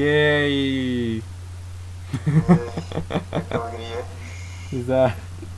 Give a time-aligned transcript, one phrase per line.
[0.00, 1.22] Yay!
[3.48, 4.04] Que alegria.
[4.72, 5.16] Exato.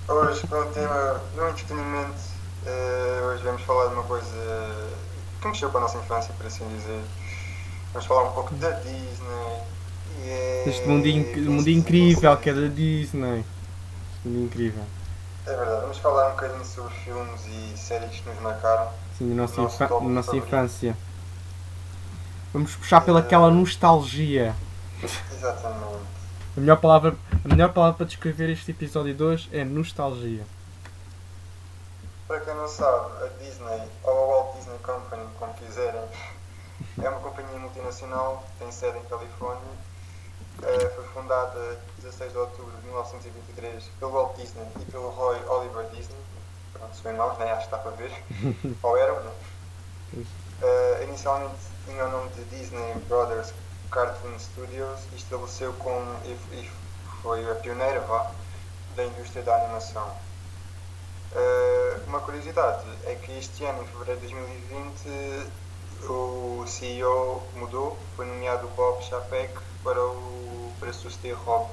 [0.09, 2.19] Hoje, com o tema do entretenimento,
[2.67, 4.27] uh, hoje vamos falar de uma coisa
[5.41, 7.03] que mexeu com a nossa infância, por assim dizer.
[7.93, 9.63] Vamos falar um pouco da Disney.
[10.25, 10.71] Yeah.
[10.71, 13.45] Este mundo, inc mundo incrível que é da Disney.
[14.17, 14.85] Este mundo incrível.
[15.47, 18.89] É verdade, vamos falar um bocadinho sobre filmes e séries que nos marcaram.
[19.17, 20.97] Sim, da nossa, Nosso infa nossa infância.
[22.53, 24.55] Vamos puxar pelaquela nostalgia.
[25.03, 26.03] Exatamente.
[26.55, 30.45] A melhor, palavra, a melhor palavra para descrever este episódio de hoje é nostalgia.
[32.29, 36.03] Para quem não sabe, a Disney, ou a Walt Disney Company, como quiserem,
[37.03, 39.73] é uma companhia multinacional, tem sede em Califórnia.
[40.63, 45.89] Eh, foi fundada 16 de outubro de 1923 pelo Walt Disney e pelo Roy Oliver
[45.89, 46.19] Disney.
[46.75, 47.51] Pronto, são irmãos, né?
[47.53, 48.13] acho que está para ver.
[48.83, 49.33] ou eram, né?
[50.63, 53.53] Eh, inicialmente tinha o nome de Disney Brothers
[53.91, 56.71] Cartoon Studios e estabeleceu como e
[57.21, 58.31] foi a pioneira vá,
[58.95, 60.07] da indústria da animação.
[61.33, 65.51] Uh, uma curiosidade é que este ano, em fevereiro de 2020,
[66.09, 69.53] o CEO mudou, foi nomeado Bob Chapek
[69.83, 71.71] para, o, para suceder Rob,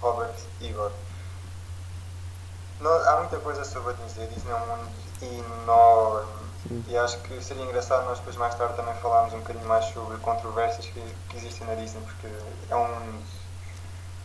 [0.00, 0.92] Robert Igor.
[2.80, 6.84] Não- há muita coisa sobre a Disney, a Disney é um mundo enorme Sim.
[6.88, 10.16] e acho que seria engraçado nós depois mais tarde também falarmos um bocadinho mais sobre
[10.18, 12.28] controvérsias que, que existem na Disney, porque
[12.68, 13.22] é um mundo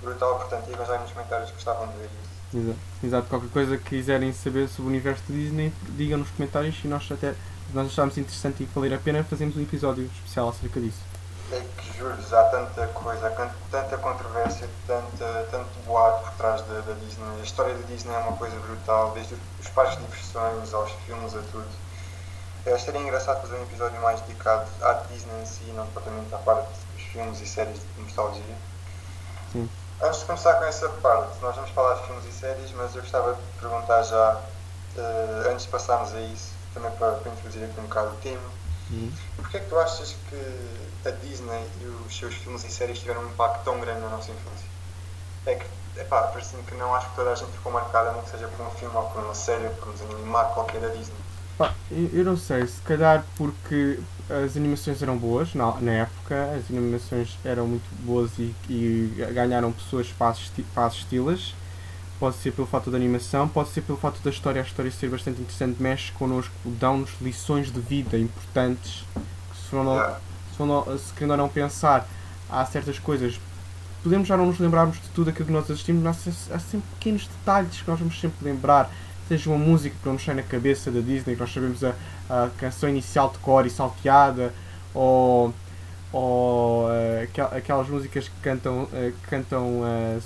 [0.01, 2.35] brutal, portanto, e arranjar nos comentários que gostavam de ver isso.
[2.57, 2.79] Exato.
[3.03, 3.27] Exato.
[3.27, 7.09] Qualquer coisa que quiserem saber sobre o universo da Disney, digam nos comentários e nós
[7.11, 7.35] até
[7.73, 10.99] nós acharmos interessante e valer a pena, fazemos um episódio especial acerca disso.
[11.51, 13.29] É que juro-vos, há tanta coisa,
[13.69, 17.25] tanta controvérsia, tanta, tanto boato por trás da, da Disney.
[17.39, 21.35] A história da Disney é uma coisa brutal, desde os parques de diversões aos filmes
[21.35, 21.67] a tudo.
[22.65, 25.85] Eu acho que seria engraçado fazer um episódio mais dedicado à Disney em si, não
[25.87, 28.55] propriamente à parte dos filmes e séries de nostalgia.
[29.51, 29.69] Sim.
[30.01, 33.01] Antes de começar com essa parte, nós vamos falar de filmes e séries, mas eu
[33.01, 34.41] gostava de perguntar já,
[34.97, 38.55] eh, antes de passarmos a isso, também para, para introduzir aqui um bocado o tema,
[38.91, 39.11] Uhum.
[39.37, 43.21] Porquê é que tu achas que a Disney e os seus filmes e séries tiveram
[43.21, 44.67] um impacto tão grande na nossa infância?
[45.45, 45.65] É que,
[45.99, 48.65] epá, parece-me que não acho que toda a gente ficou marcada, nem que seja por
[48.65, 51.24] um filme ou por uma série ou por um desenho animado qualquer da Disney.
[51.57, 53.97] Pá, eu não sei, se calhar porque
[54.29, 59.71] as animações eram boas na, na época, as animações eram muito boas e, e ganharam
[59.71, 61.53] pessoas para, assisti para assisti-las.
[62.19, 65.09] Pode ser pelo fato da animação, pode ser pelo fato da história, a história ser
[65.09, 69.03] bastante interessante, mexe connosco, dão-nos lições de vida importantes.
[69.13, 70.15] Que se, não,
[70.55, 72.07] se, não, se querendo ou não pensar,
[72.49, 73.39] há certas coisas,
[74.01, 76.87] podemos já não nos lembrarmos de tudo aquilo que nós assistimos, mas há, há sempre
[76.97, 78.89] pequenos detalhes que nós vamos sempre lembrar
[79.27, 81.93] seja uma música nos sai na cabeça da Disney, que nós sabemos a,
[82.29, 84.53] a canção inicial de cor e salteada,
[84.93, 85.53] ou,
[86.13, 86.87] ou
[87.23, 89.81] aquel- aquelas músicas que cantam, eh, que cantam
[90.17, 90.25] s-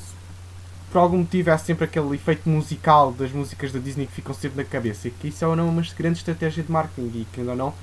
[0.92, 4.58] por algum motivo há sempre aquele efeito musical das músicas da Disney que ficam sempre
[4.64, 7.42] na cabeça, e que isso é ou não uma grande estratégia de marketing e que
[7.42, 7.74] ainda não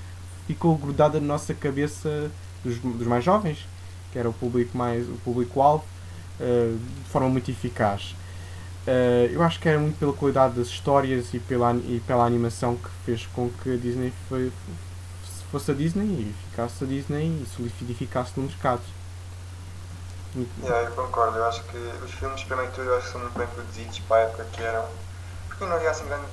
[0.47, 2.31] ficou grudada na nossa cabeça
[2.65, 3.66] dos, dos mais jovens,
[4.12, 5.84] que era o público mais o público-alvo,
[6.41, 6.75] eh,
[7.05, 8.15] de forma muito eficaz.
[8.87, 12.77] Uh, eu acho que era muito pela qualidade das histórias e pela, e pela animação
[12.77, 14.53] que fez com que a Disney foi,
[15.51, 18.83] fosse a Disney e ficasse a Disney e solidificasse no mercado.
[20.63, 23.39] Yeah, eu concordo, eu acho que os filmes, primeiro tudo, eu acho que são muito
[23.39, 24.85] bem produzidos para a época que eram.
[25.49, 26.27] Porque não havia assim grande.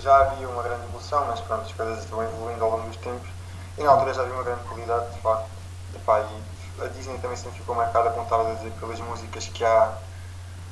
[0.00, 3.28] Já havia uma grande evolução, mas pronto, as coisas vão evoluindo ao longo dos tempos.
[3.76, 5.50] E na altura já havia uma grande qualidade, de facto.
[5.96, 9.64] Epá, e a Disney também sempre ficou marcada, como estava a dizer, pelas músicas que
[9.64, 9.98] há.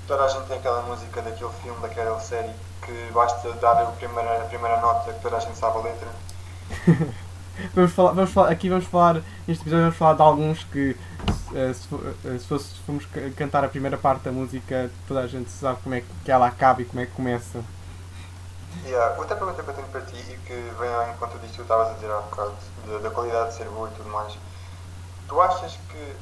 [0.06, 2.52] Toda a gente tem aquela música daquele filme, daquela série,
[2.82, 6.08] que basta dar a primeira, a primeira nota que toda a gente sabe a letra.
[7.74, 10.94] Vamos falar, vamos falar, aqui vamos falar, neste episódio vamos falar de alguns que
[11.54, 11.88] eh, se,
[12.26, 15.50] eh, se, fosse, se formos ca- cantar a primeira parte da música, toda a gente
[15.50, 17.64] sabe como é que ela acaba e como é que começa.
[18.84, 19.16] Yeah.
[19.18, 21.62] Outra pergunta que eu tenho para ti e que vem ao encontro disto que tu
[21.62, 22.54] estavas a dizer há bocado,
[22.86, 24.36] da, da qualidade de ser boa e tudo mais.
[25.28, 26.16] Tu achas que.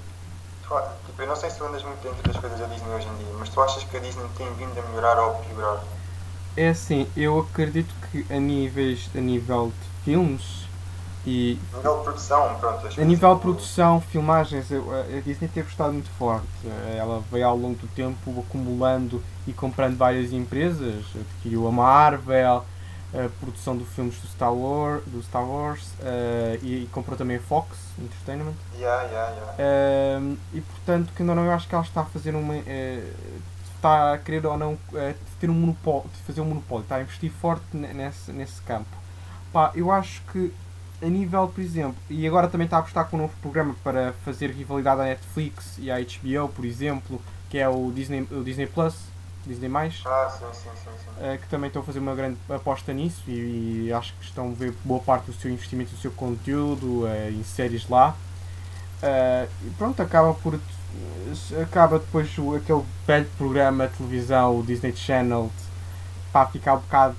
[0.67, 0.75] Tu,
[1.07, 3.17] tipo, eu não sei se tu andas muito dentro das coisas da Disney hoje em
[3.17, 5.85] dia, mas tu achas que a Disney tem vindo a melhorar ou a piorar?
[6.57, 10.65] É assim, eu acredito que a níveis, a nível de filmes
[11.27, 12.87] e A nível de produção, pronto.
[12.87, 16.47] A nível de produção, filmagens, a Disney teve estado muito forte.
[16.97, 21.05] Ela veio ao longo do tempo acumulando e comprando várias empresas.
[21.15, 22.65] Adquiriu a Marvel,
[23.15, 27.37] a produção de filmes do Star Wars, do Star Wars eh, e, e comprou também
[27.37, 28.55] a Fox Entertainment.
[28.77, 29.55] Yeah, yeah, yeah.
[29.59, 32.57] Ehm, e portanto, que ainda não, eu acho que ela está a fazer uma.
[32.57, 33.13] eh,
[33.77, 37.31] está a querer ou não eh, ter um monopólio, fazer um monopólio, está a investir
[37.31, 38.89] forte ne- nesse, nesse campo.
[39.53, 40.53] Pá, eu acho que
[41.03, 44.15] a nível, por exemplo, e agora também está a apostar com um novo programa para
[44.25, 47.21] fazer rivalidade à Netflix e à HBO, por exemplo,
[47.51, 48.95] que é o Disney, o Disney Plus,
[49.49, 49.69] Disney+.
[49.69, 50.91] Ah, sim, sim, sim.
[50.99, 51.11] sim.
[51.21, 54.55] eh, que também estão a fazer uma grande aposta nisso e, acho que estão a
[54.55, 58.15] ver boa parte do seu investimento, do seu conteúdo eh, em séries lá.
[59.03, 60.59] Eh, e pronto, acaba por
[61.61, 65.51] acaba depois o- aquele velho programa de televisão, o Disney Channel,
[66.33, 67.17] para ficar um bocado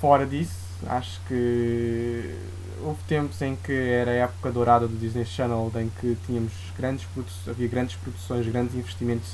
[0.00, 0.54] fora disso.
[0.86, 2.34] Acho que
[2.82, 7.06] houve tempos em que era a época dourada do Disney Channel em que tínhamos grandes
[7.48, 9.32] havia grandes produções, grandes investimentos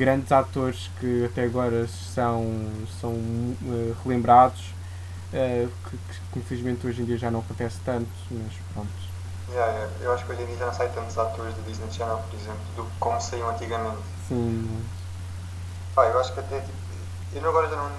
[0.00, 2.42] grandes atores que até agora são,
[2.98, 4.72] são eh, relembrados,
[5.30, 5.98] eh, que,
[6.32, 8.88] que infelizmente hoje em dia já não acontece tanto, mas pronto.
[9.50, 9.92] Yeah, yeah.
[10.00, 12.34] Eu acho que hoje em dia já não sai tantos atores do Disney Channel, por
[12.34, 13.98] exemplo, do que como saíam antigamente.
[14.26, 14.82] Sim,
[15.94, 16.78] Pá, eu acho que até tipo.
[17.34, 17.90] Eu agora já não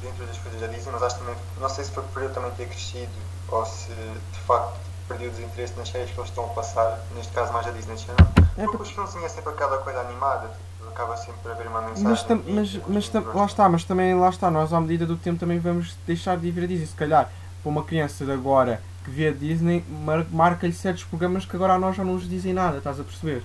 [0.00, 1.34] dentro das coisas da Disney, mas acho também.
[1.60, 3.10] Não sei se foi por eu também ter crescido
[3.48, 4.78] ou se de facto
[5.08, 7.98] perdi o desinteresse nas séries que eles estão a passar, neste caso mais a Disney
[7.98, 8.28] Channel.
[8.56, 11.80] É Porque os filmes tinham sempre aquela coisa animada, tipo, acaba sempre por haver uma
[11.82, 12.04] mensagem.
[12.08, 15.16] mas, tam- mas, mas tam- lá está, mas também lá está, nós à medida do
[15.16, 16.86] tempo também vamos deixar de ver a Disney.
[16.86, 17.28] Se calhar,
[17.62, 21.74] para uma criança de agora que vê a Disney, mar- marca-lhe certos programas que agora
[21.74, 23.42] a nós já não nos dizem nada, estás a perceber?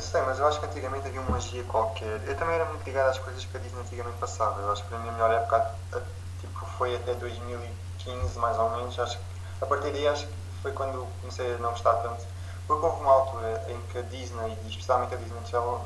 [0.00, 2.20] Sei, mas eu acho que antigamente havia uma magia qualquer.
[2.26, 4.60] Eu também era muito ligado às coisas que a Disney antigamente passava.
[4.60, 6.02] Eu acho que a melhor época a- a-
[6.40, 8.98] tipo, foi até 2015, mais ou menos.
[8.98, 9.24] Acho que
[9.62, 10.32] a partir daí acho que
[10.62, 12.22] foi quando comecei a não gostar tanto.
[12.66, 15.80] Porque houve uma altura em que a Disney, e especialmente a Disney Channel,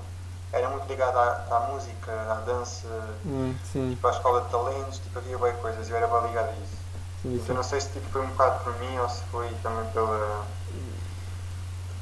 [0.52, 2.86] era muito ligada à, à música, à dança,
[3.24, 6.52] Hum, tipo, à escola de talentos, tipo, havia bem coisas, eu era bem ligado a
[6.52, 6.76] isso.
[7.22, 7.52] sim, Eu sim.
[7.54, 10.44] não sei se tipo, foi um bocado por mim ou se foi também pela,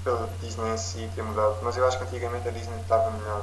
[0.04, 3.42] pela Disney em si ter mudado, mas eu acho que antigamente a Disney estava melhor.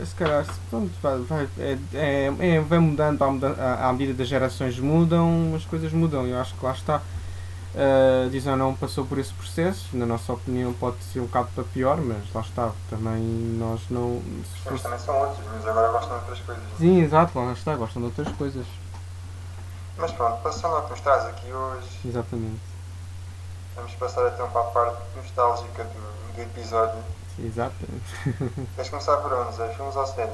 [0.00, 3.92] É, se calhar, pronto, vai, vai, é, é, é- vai mudando à, muda- à, à
[3.92, 6.26] medida das gerações mudam, as coisas mudam.
[6.26, 7.00] Eu acho que lá está.
[7.74, 11.62] A Disney não passou por esse processo, na nossa opinião pode ser um bocado para
[11.64, 12.72] pior, mas lá está.
[12.88, 14.16] Também nós não.
[14.16, 16.64] Os fosse- também são outros, mas agora gostam de outras coisas.
[16.78, 18.66] Sim, exato, lá está, gostam de outras coisas.
[19.96, 22.60] Mas pronto, passando ao que nos traz aqui hoje, Exatamente.
[23.76, 26.98] vamos passar então para a parte nostálgica do, do episódio.
[27.38, 27.74] Exato.
[28.74, 29.56] Queres começar por onde?
[29.56, 29.68] Zé?
[29.74, 30.32] Filmes ou séries?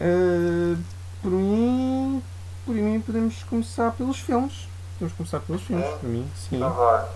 [0.00, 0.76] Eh,
[1.20, 2.22] por mim.
[2.64, 4.68] Por mim podemos começar pelos filmes.
[5.00, 5.96] Podemos começar pelos filmes, É?
[5.96, 6.56] para mim, sim.
[6.56, 7.06] Então vai.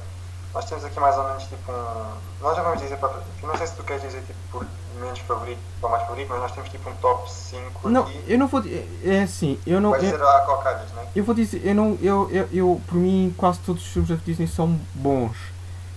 [0.54, 2.04] Nós temos aqui mais ou menos tipo um.
[2.40, 3.12] Nós já vamos dizer para.
[3.42, 4.66] Não sei se tu queres dizer tipo por
[4.98, 8.24] menos favorito ou mais favorito, mas nós temos tipo um top 5 Não, aqui.
[8.26, 8.62] eu não vou.
[8.62, 9.90] di- É assim, eu não.
[9.90, 11.06] Vai eu- ser a cocalhas, não é?
[11.14, 14.16] Eu vou dizer, eu não, eu, eu, eu, por mim, quase todos os filmes da
[14.16, 15.36] Disney são bons.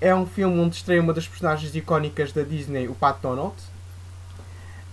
[0.00, 3.54] É um filme onde estreia uma das personagens icónicas da Disney, o Pat Donald.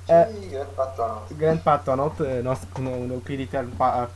[0.10, 1.34] Ih, grande Pat Donald.
[1.34, 4.08] grande Pat Donald, eh, nosso no, no querido eterno Pa-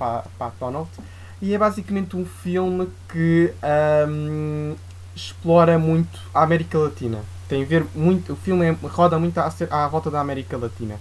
[1.42, 4.76] e é basicamente um filme que ahm,
[5.16, 7.20] explora muito a América Latina.
[7.50, 10.96] Tem a ver muito, o filme é- roda muito à, à volta da América Latina.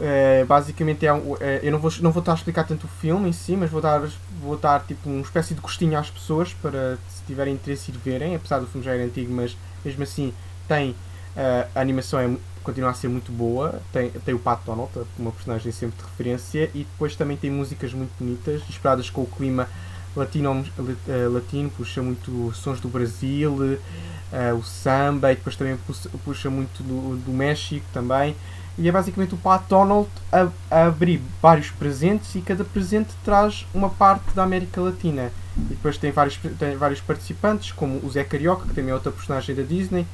[0.00, 2.88] Eh, basicamente é um, eh, eu não vou, não vou estar a explicar tanto o
[2.88, 4.02] filme em si, mas vou dar,
[4.42, 8.34] vou dar tipo uma espécie de gostinho às pessoas para se tiverem interesse ir verem,
[8.34, 10.34] apesar do filme já ser antigo, mas mesmo assim
[10.68, 10.94] tem
[11.36, 12.30] eh, a animação é,
[12.66, 16.68] continua a ser muito boa, tem, tem o Pat Donald, uma personagem sempre de referência,
[16.74, 19.68] e depois também tem músicas muito bonitas, inspiradas com o clima
[20.16, 20.64] latino,
[21.06, 23.78] eh, latino puxa muito sons do Brasil,
[24.32, 28.34] eh, o samba, e depois também puxa, puxa muito do, do México também.
[28.76, 33.64] E é basicamente o Pat Donald a, a abrir vários presentes e cada presente traz
[33.72, 35.30] uma parte da América Latina.
[35.56, 39.12] E depois tem vários, tem vários participantes, como o Zé Carioca, que também é outra
[39.12, 40.04] personagem da Disney,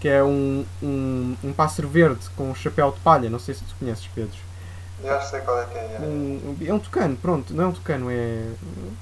[0.00, 3.30] que é um, um, um pássaro verde com um chapéu de palha.
[3.30, 4.36] Não sei se tu conheces, Pedro.
[5.02, 5.96] Eu acho que sei qual é que é.
[5.96, 6.00] é.
[6.00, 8.44] Um, é um tucano, pronto, não é um tucano, é.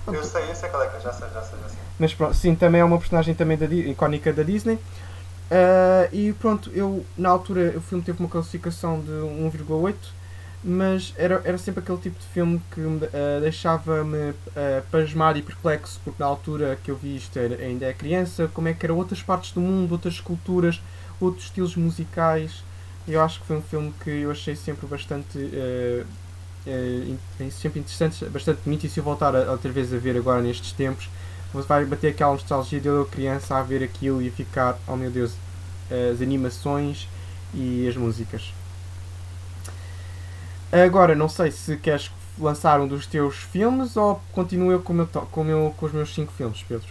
[0.07, 1.79] Eu sei, eu sei qual é que é, já sei, já sei, já sei.
[1.99, 4.79] Mas pronto, sim, também é uma personagem também da, icónica da Disney.
[5.51, 9.95] Ah, e pronto, eu na altura o filme teve uma classificação de 1,8,
[10.63, 12.81] mas era, era sempre aquele tipo de filme que
[13.15, 14.35] ah, deixava-me
[14.91, 18.69] pasmado e perplexo, porque na altura que eu vi isto era, ainda é criança, como
[18.69, 20.81] é que eram outras partes do mundo, outras culturas,
[21.21, 22.63] outros estilos musicais.
[23.07, 25.39] Eu acho que foi um filme que eu achei sempre bastante.
[25.39, 26.05] ah,
[27.41, 28.87] in- sempre interessante, bastante bonito.
[28.87, 31.09] E se eu voltar a, outra vez a ver agora nestes tempos,
[31.53, 35.33] vai bater aquela nostalgia de eu criança a ver aquilo e ficar, oh meu Deus,
[35.91, 37.09] as animações
[37.55, 38.53] e as músicas.
[40.73, 45.07] Agora, não sei se queres lançar um dos teus filmes ou continuo eu com, meu
[45.07, 46.87] to- com, meu- com os meus 5 filmes, Pedro?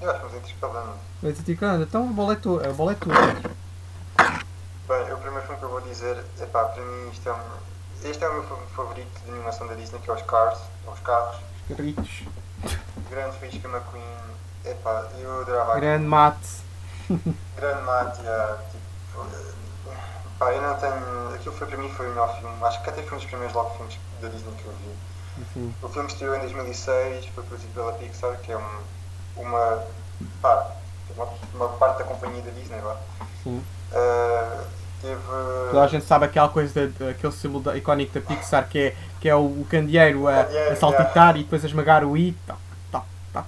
[0.00, 1.82] Eu acho que vamos intercalando.
[1.84, 3.50] Então a bola é tua, a bola é tua, Pedro.
[4.88, 8.24] Bem, o primeiro filme que eu vou dizer, epá, para mim isto é um, este
[8.24, 10.58] é o meu filme favorito de animação da Disney, que é os Cars,
[10.92, 11.36] os carros.
[11.68, 12.22] Carritos.
[13.08, 14.02] Grande Fish McQueen,
[14.64, 16.48] epá, eu adorava Grande mate.
[17.56, 19.26] Grande Mate, yeah, tipo,
[20.38, 23.02] pá, eu não tenho, aquilo foi para mim foi o melhor filme, acho que até
[23.02, 24.94] foi um dos primeiros logo filmes da Disney que eu vi.
[25.40, 28.78] Enfim, O filme estreou em 2006, foi produzido pela Pixar, que é um,
[29.36, 29.84] uma,
[30.42, 30.72] pá,
[31.16, 32.96] uma, uma parte da companhia da Disney, vá.
[33.42, 33.62] sim.
[33.92, 34.64] Uh,
[35.00, 35.20] teve.
[35.70, 38.96] Toda a gente sabe aquela coisa, da- aquele símbolo da- icónico da Pixar que é,
[39.20, 42.32] que é o, o candeeiro a, a saltitar e depois a esmagar o i.
[42.46, 42.56] Tá,
[42.90, 43.44] tá, tá.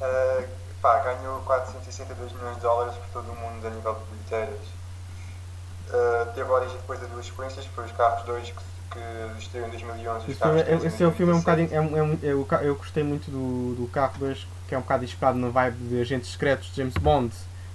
[0.00, 0.44] Uh,
[0.80, 4.66] pá, ganhou 462 milhões de dólares por todo o mundo a nível de bilheteiras.
[5.92, 8.54] Uh, teve origem depois de duas sequências, que foi os Carros 2 que,
[8.92, 11.32] que estreou em 2011 e os Esse, Carros filme, 3 é- esse é o filme
[11.32, 11.70] é um 2016.
[11.70, 11.74] bocado.
[11.74, 14.80] É um, é um, eu, eu gostei muito do, do Carro 2, que é um
[14.80, 17.34] bocado inspirado na vibe de Agentes Secretos de James Bond.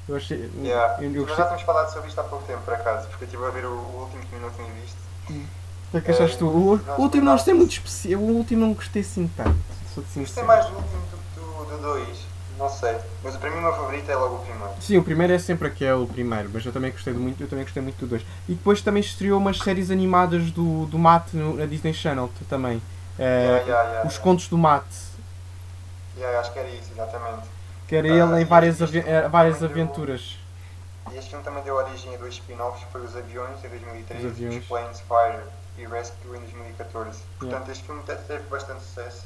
[0.10, 0.50] Eu achei.
[0.64, 1.04] Yeah.
[1.04, 1.44] Eu, eu Nós já gostei.
[1.46, 3.70] tínhamos falado sobre isto há pouco tempo, por acaso, porque eu estive a ver o,
[3.72, 4.98] o último que não tinha visto.
[5.30, 6.48] O que é que achaste tu?
[6.48, 8.20] O, o último não gostei muito especial.
[8.22, 9.56] O último não gostei assim tanto.
[9.94, 10.48] Sou Gostei sincero.
[10.48, 11.02] mais do último
[11.36, 12.18] do, do, do dois,
[12.58, 12.96] não sei.
[13.24, 14.74] Mas para mim o meu favorito é logo o primeiro.
[14.82, 17.82] Sim, o primeiro é sempre aquele primeiro, mas eu também gostei muito, eu também gostei
[17.84, 18.22] muito do 2.
[18.50, 22.82] E depois também estreou umas séries animadas do, do Matt na Disney Channel também.
[23.20, 24.86] Eh, Yeah, yeah, yeah, os contos do Matt.
[26.18, 27.48] Yeah, acho que era isso, exatamente.
[27.88, 30.38] Que era Ah, ele em várias, avi- eh, várias deu- aventuras.
[31.12, 34.32] E este filme também deu origem a dois spin-offs, foi Os Aviões em 2013 Os
[34.34, 34.56] Aviões.
[34.56, 35.44] e Os Planes Fire
[35.78, 37.20] e Rescue em 2014.
[37.40, 39.24] Portanto, este filme te- teve bastante sucesso.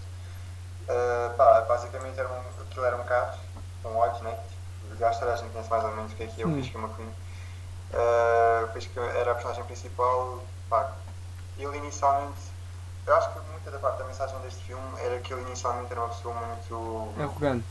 [0.92, 2.32] Ah, pá, basicamente eram,
[2.62, 3.40] aquilo eram carros,
[3.82, 4.38] com olhos, né?
[4.90, 6.54] Tipo, acho que a gente conhece mais ou menos o que é que é o.
[6.54, 7.10] Fish McQueen.
[7.94, 10.44] Uh, o era a personagem principal.
[10.70, 10.92] Pá,
[11.58, 12.40] ele inicialmente,
[13.06, 16.02] eu acho que muita da parte da mensagem deste filme era que ele inicialmente era
[16.02, 17.66] uma pessoa muito Arrogante.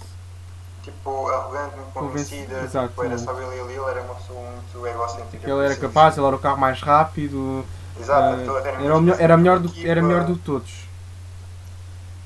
[0.83, 4.15] tipo, arrogante, muito Convenci- convencida, exato, tipo, era só ele e ele, ele era uma
[4.15, 5.45] pessoa muito egocêntrica.
[5.45, 7.65] Que ele era assim capaz, ele era o carro mais rápido.
[7.99, 10.89] Exato, então era, era, o melhor, era, melhor do, era melhor do que todos.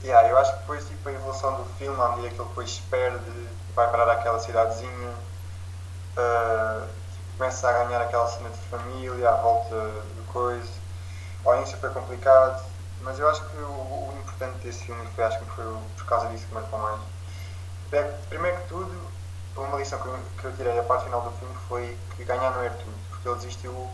[0.05, 2.71] Yeah, eu acho que depois tipo, a evolução do filme, à medida que ele depois
[2.75, 5.17] se perde, vai parar àquela cidadezinha,
[6.17, 6.89] uh,
[7.37, 9.75] começa a ganhar aquela cena de família à volta
[10.15, 10.71] de coisa.
[11.45, 12.63] Ao início foi complicado,
[13.01, 15.65] mas eu acho que o, o importante desse filme, foi, acho que foi
[15.97, 17.01] por causa disso que marcou mais,
[17.93, 19.13] é primeiro que tudo,
[19.57, 22.51] uma lição que eu, que eu tirei da parte final do filme foi que ganhar
[22.53, 23.91] não era tudo, porque ele desistiu,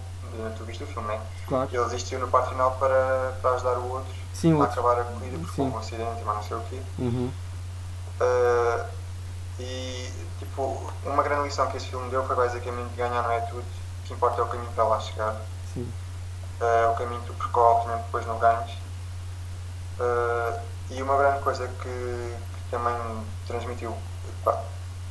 [0.56, 1.20] tu viste o filme, né?
[1.46, 1.68] Claro.
[1.72, 4.72] Ele desistiu no parte final para, para ajudar o outro Sim, a outro.
[4.72, 5.62] acabar a corrida porque Sim.
[5.62, 6.82] houve um acidente, mas não sei o quê.
[6.98, 7.32] Uhum.
[8.20, 8.84] Uh,
[9.58, 13.60] e, tipo, uma grande lição que esse filme deu foi basicamente ganhar não é tudo,
[13.60, 15.36] o que importa é o caminho para lá chegar.
[15.74, 15.90] Sim.
[16.60, 18.72] Uh, o caminho que tu percorres, mesmo depois não ganhes.
[19.98, 20.60] Uh,
[20.90, 22.94] e uma grande coisa que, que também
[23.46, 23.96] transmitiu,
[24.44, 24.62] pá,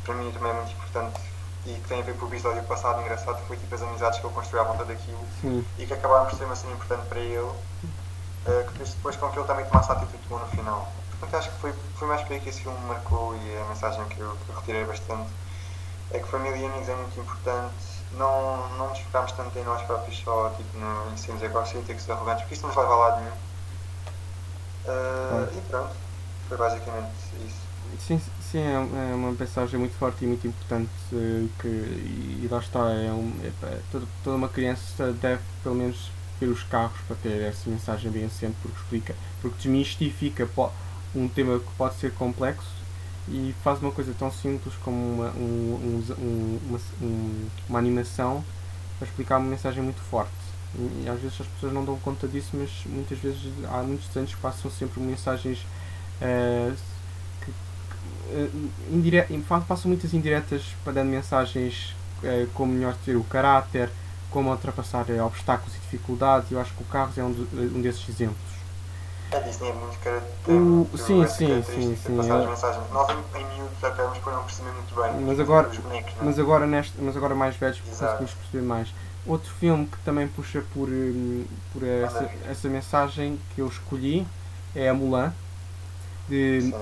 [0.03, 1.28] para mim também é muito importante
[1.65, 4.25] e que tem a ver com o episódio passado, engraçado, foi tipo as amizades que
[4.25, 5.65] ele construiu à volta daquilo Sim.
[5.77, 9.29] e que acabaram por ser uma cena importante para ele, uh, que fez depois com
[9.29, 10.91] que ele também tomasse a atitude tomou no final.
[11.19, 13.65] Portanto, acho que foi, foi mais por aí que esse filme me marcou e a
[13.65, 15.29] mensagem que eu, que eu retirei bastante
[16.11, 17.75] é que família e amigos é muito importante.
[18.13, 22.41] Não, não nos focarmos tanto em nós próprios só, tipo, no, em sermos egocêntricos, arrogantes,
[22.41, 23.33] porque isso não nos leva a lado nenhum.
[24.85, 25.95] Uh, E pronto,
[26.47, 27.11] foi basicamente
[27.45, 27.59] isso.
[27.99, 28.21] Sim,
[28.51, 28.71] sim é,
[29.11, 33.31] é uma mensagem muito forte e muito importante eh, que, e, lá está, é um,
[33.43, 38.11] é, toda, toda uma criança deve pelo menos ver os carros para ter essa mensagem
[38.11, 40.49] bem assente porque explica, porque desmistifica
[41.15, 42.67] um tema que pode ser complexo
[43.27, 48.43] e faz uma coisa tão simples como uma, um, um- um- uma, um- uma animação
[48.97, 50.31] para explicar uma mensagem muito forte.
[50.75, 54.33] E, às vezes as pessoas não dão conta disso, mas muitas vezes há muitos desenhos
[54.35, 55.65] que passam sempre mensagens
[56.21, 56.73] eh,
[58.91, 63.89] indire- fa- passam muitas indiretas para dando mensagens eh, como melhor ter o caráter,
[64.29, 66.51] como ultrapassar eh, obstáculos e dificuldades.
[66.51, 68.49] Eu acho que o Carros é um, de- um desses exemplos.
[69.31, 72.83] A Disney é muito cara O- sim, sim, característica sim, sim, Passar as mensagens.
[72.91, 75.21] Nós em, miúdos acabamos por não perceber muito bem.
[75.25, 76.23] Mas agora- os bonecos, é?
[76.23, 78.89] Mas agora, neste, mas agora mais velhos conseguimos perceber mais.
[79.27, 80.89] Outro filme que também puxa por,
[81.73, 84.25] por essa, essa mensagem que eu escolhi
[84.75, 85.31] é a Mulan,
[86.29, 86.73] de Sim.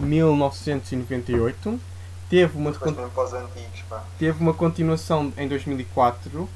[0.00, 1.80] 1998.
[2.28, 3.84] Teve uma, antigos,
[4.18, 6.46] teve uma continuação em 2004,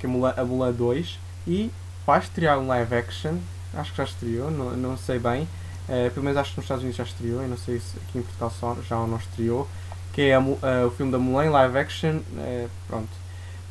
[0.00, 1.70] que é a Mulan, a Mulan 2, e
[2.04, 3.36] vai estrear um live action,
[3.72, 5.46] acho que já estreou, não, não sei bem,
[5.88, 8.18] eh, pelo menos acho que nos Estados Unidos já estreou, eu não sei se aqui
[8.18, 9.68] em Portugal só, já ou não estreou,
[10.12, 13.08] que é a eh, o filme da Mulan live action, eh, pronto.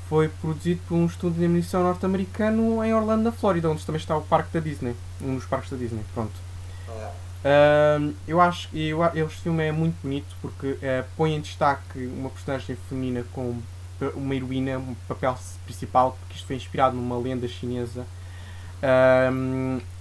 [0.07, 4.15] Foi produzido por um estúdio de animação norte-americano em Orlando, na Flórida, onde também está
[4.15, 6.31] o parque da Disney, um dos parques da Disney, pronto.
[6.87, 7.13] Yeah.
[8.27, 12.75] Eu acho que este filme é muito bonito porque eh, põe em destaque uma personagem
[12.89, 13.57] feminina com
[14.15, 18.05] uma heroína, um papel principal, porque isto foi inspirado numa lenda chinesa.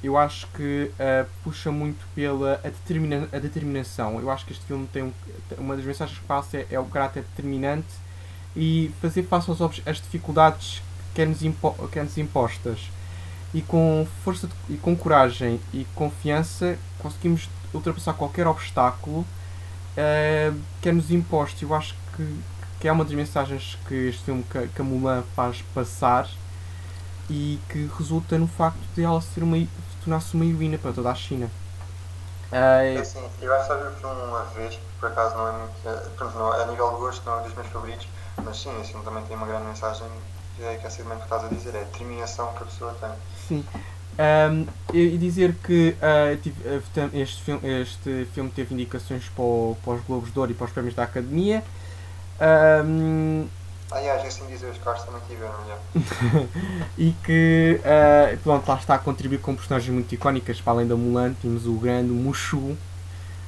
[0.02, 4.20] Eu acho que eh, puxa muito pela a, determina, a determinação.
[4.20, 5.12] Eu acho que este filme tem um,
[5.58, 7.86] uma das mensagens que passa é, é o caráter determinante
[8.56, 9.50] e fazer face
[9.86, 10.82] às dificuldades
[11.14, 12.88] que é-nos impo, que é-nos impostas
[13.52, 19.26] e com força de- e com coragem e confiança conseguimos ultrapassar qualquer obstáculo
[19.96, 20.52] eh,
[20.82, 21.64] que é-nos imposto.
[21.64, 22.44] Eu acho que,
[22.80, 26.28] que é uma das mensagens que este filme que, a Mulan faz passar
[27.28, 29.56] e que resulta no facto de ela ser uma,
[30.04, 31.50] tornar-se uma heroína para toda a China.
[32.94, 35.48] É Eh, assim, eu acho que só vi o filme uma vez, por acaso não
[35.48, 35.88] é muito.
[35.88, 38.08] eh, Pronto, não, a nível de gosto não é um dos meus favoritos,
[38.42, 40.06] mas sim, esse filme também tem uma grande mensagem
[40.56, 42.94] que é que é segmento que estás a dizer, é a determinação que a pessoa
[42.94, 43.16] tem.
[43.46, 43.64] Sim.
[44.18, 45.94] Ahm, e dizer que
[46.92, 50.54] tam- este, filme, este filme teve indicações para, o- para os Globos de Ouro e
[50.54, 51.62] para os prémios da Academia.
[52.40, 53.46] Ahm,
[53.90, 55.78] Aliás, assim dizer, os carros também tiveram, já.
[56.98, 60.96] e que ah, pronto, lá está a contribuir com personagens muito icónicas para além da
[60.96, 62.76] Mulan, temos o grande Mushu,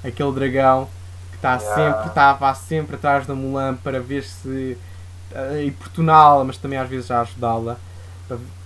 [0.04, 0.88] aquele dragão
[1.30, 1.74] que está Yeah.
[1.74, 4.78] sempre, estava sempre atrás da Mulan para ver se
[5.32, 7.76] uh, importuná-la, mas também às vezes a ajudá-la.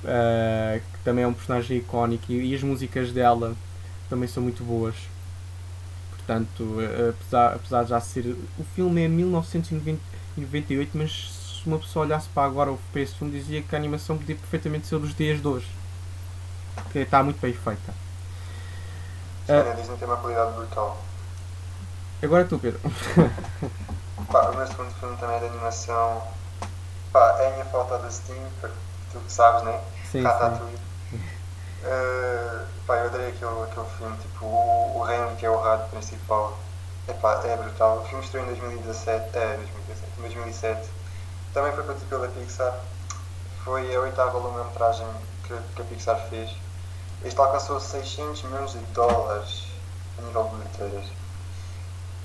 [0.04, 3.54] Ah, que também é um personagem icónico e, e as músicas dela
[4.08, 4.94] também são muito boas.
[6.10, 8.36] Portanto, eh, apesar, apesar de já ser.
[8.58, 13.62] O filme é 1998, mas se uma pessoa olhasse para agora para esse filme, dizia
[13.62, 15.68] que a animação podia perfeitamente ser dos dias de hoje.
[16.90, 17.94] Que está muito bem feita.
[19.46, 20.98] Sim, a Disney tem uma qualidade brutal.
[22.22, 22.80] Agora tu, Pedro.
[24.32, 26.22] Pá, o meu segundo filme também é de animação.
[27.12, 28.76] Pá, é a minha falta de Steam, porque
[29.14, 29.80] tu que sabes, né?
[30.04, 30.22] Sim, sim.
[30.22, 30.78] Ratatouille.
[31.84, 36.56] Uh, pá, eu adorei aquele, aquele filme, tipo, o, o que é o rato principal.
[37.06, 37.98] Epá, é brutal.
[37.98, 40.88] O filme estreou em 2017, é, 2017, em 2007.
[41.52, 42.74] Também foi produzido pela Pixar.
[43.64, 45.06] Foi a oitava longa-metragem
[45.46, 46.56] que, que a Pixar fez.
[47.22, 49.66] Este alcançou 600 milhões de dólares
[50.18, 51.06] a nível de bilheteiras.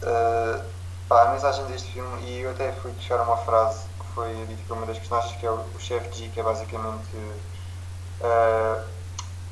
[0.04, 0.64] Uh,
[1.10, 3.89] pá, a mensagem deste filme, e eu até fui buscar uma frase
[4.20, 7.16] foi dita por uma das personagens, que é o, o chefe G, que é basicamente.
[8.22, 8.84] uh,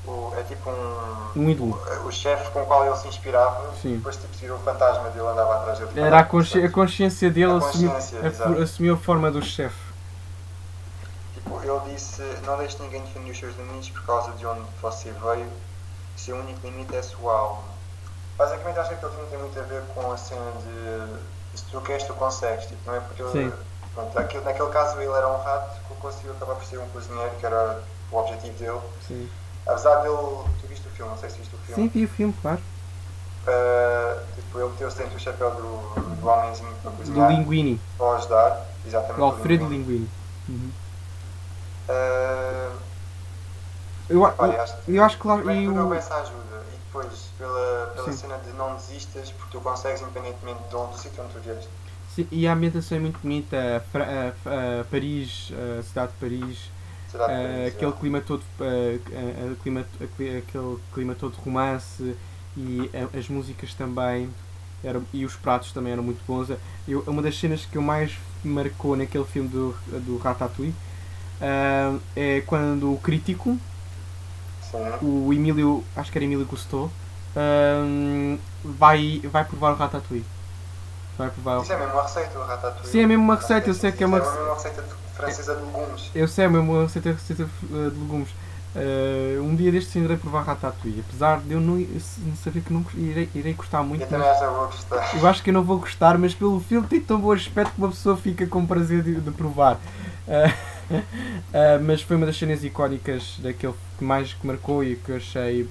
[0.06, 1.32] o- é tipo um.
[1.36, 1.82] Um ídolo.
[2.06, 3.96] O chefe com o qual ele se inspirava, Sim.
[3.98, 6.00] depois tipo, se virou o fantasma dele, andava atrás dele.
[6.00, 9.88] Era a, consci- a consciência dele A assumiu, a- assumiu a forma do chefe.
[11.34, 15.12] Tipo, ele disse: Não deixe ninguém definir os seus limites por causa de onde você
[15.12, 15.48] veio,
[16.18, 17.64] seu único limite é a sua alma.
[18.38, 21.82] Basicamente, acho que aquele filme tem muito a ver com a cena de se tu
[21.82, 22.66] queres, tu consegues.
[22.66, 23.54] Tipo, não é porque ele- Sim.
[23.98, 27.32] Pronto, aquele, naquele caso ele era um rato que conseguiu acabar por ser um cozinheiro,
[27.40, 27.82] que era
[28.12, 28.80] o objetivo dele.
[29.08, 29.28] Sim,
[29.66, 30.16] Apesar dele.
[30.62, 31.10] Tu viste o filme?
[31.12, 31.82] Não sei se viste o filme.
[31.84, 32.60] Sim vi o filme, claro.
[33.48, 37.82] Uh, tipo, ele meteu-se dentro do chapéu do, do homenzinho para Do cozinhar, Linguini.
[37.98, 38.66] para ajudar.
[38.86, 39.18] Exatamente.
[39.18, 40.10] Do Alfredo Linguini.
[40.48, 40.70] Linguini.
[40.70, 40.72] Uhum.
[41.90, 42.78] Uh,
[44.10, 45.38] Eu, acho que eu acho que lá.
[45.38, 48.18] primeiro E tu não o, peça ajuda e depois pela, pela Sim.
[48.18, 51.70] cena de não desistas porque tu consegues independentemente de onde, do sítio onde tu vieste.
[52.18, 53.84] Sim, e a ambientação é muito bonita.
[53.92, 54.34] Fra-
[54.90, 56.72] Paris, a cidade de Paris.
[57.12, 57.94] Cidade de Paris, aquele é.
[58.00, 58.44] clima todo
[59.62, 62.16] clima, aquele aquele clima todo romance
[62.58, 64.30] e as músicas também
[65.14, 66.50] e os pratos também eram muito bons
[66.88, 69.76] eu, uma das cenas que eu mais marcou naquele filme do,
[70.06, 70.74] do Ratatouille
[71.42, 73.58] ah, é quando o crítico
[74.62, 74.78] Sim.
[75.02, 76.92] o Emílio acho que era Emílio Cousteau
[77.36, 80.26] ah, vai, vai provar o Ratatouille
[81.18, 82.88] vai provar Isso é mesmo uma receita, o ratatouille.
[82.88, 84.84] Sim, é mesmo uma receita, eu sei que é uma é uma receita
[85.16, 86.12] francesa de legumes.
[86.14, 88.30] Eu sei, é mesmo uma receita, receita eh, de legumes.
[88.76, 91.04] Eh, um dia destes irei provar ratatouille.
[91.08, 91.84] Apesar de eu não,
[92.44, 94.04] saber que não irei, irei gostar muito.
[94.04, 95.18] Eu também acho que eu vou gostar.
[95.18, 97.90] eu acho que não vou gostar, mas pelo filme tem tão bom aspecto que uma
[97.90, 99.78] pessoa fica com prazer de, de provar.
[100.28, 100.54] Eh,
[101.54, 105.18] Ah, mas foi uma das cenas icónicas daquele que mais que marcou e que eu
[105.18, 105.70] achei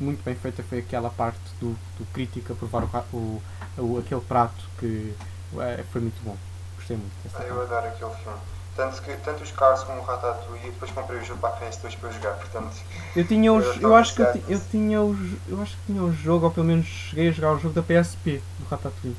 [0.00, 3.42] muito bem feita foi aquela parte do, do crítico a provar o, o,
[3.78, 5.14] o- aquele prato que
[5.58, 6.36] eh, foi muito bom.
[6.76, 8.38] Gostei muito Ah, eu adoro aquele filme.
[8.74, 11.58] Tanto, que, tanto os Cars como o Ratatouille, e depois comprei o jogo para a
[11.58, 12.70] PS2 para jogar, portanto,
[13.14, 16.02] Eu tinha os, Eu eu acho que eu, eu tinha os, eu acho que tinha
[16.02, 19.16] o jogo, ou pelo menos cheguei a jogar o jogo da PSP do Ratatouille.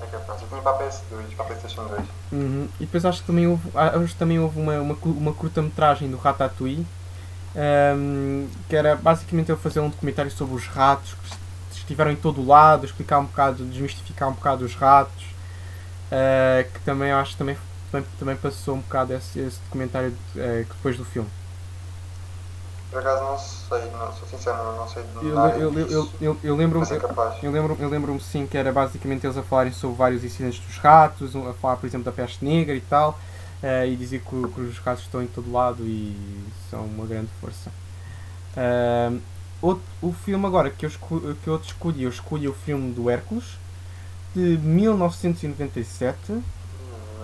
[0.00, 0.40] é capaz.
[0.40, 2.02] Eu tinha para a PS2, para a PlayStation 2.
[2.32, 2.68] Uhum.
[2.80, 6.16] E depois acho que também houve, ah, acho também houve uma, uma, uma curta-metragem do
[6.16, 6.86] Ratatouille,
[7.54, 11.41] ahm, que era basicamente eu fazer um documentário sobre os ratos que
[11.92, 15.24] estiveram em todo o lado, explicar um bocado, desmistificar um bocado os ratos,
[16.10, 17.56] ah, que também acho que também,
[17.90, 21.28] também, também passou um bocado esse, esse documentário eh, depois do filme.
[22.90, 26.36] Por acaso não sei, não, sou sincero, não, sei de nada eu, eu, eu, eu,
[26.44, 27.46] eu lembro-me é.
[27.46, 30.76] Eu lembro- eu lembro-me sim que era basicamente eles a falarem sobre vários incidentes dos
[30.76, 33.18] ratos, a falar por exemplo da peste negra e tal,
[33.62, 36.14] eh, e dizer que, que os ratos estão em todo lado e
[36.70, 37.70] são uma grande força.
[38.56, 39.18] Ahm,
[39.62, 43.08] outro- o filme agora que eu, esco- que eu escolhi, eu escolhi o filme do
[43.08, 43.44] Hércules,
[44.34, 46.42] de 1997, Hum,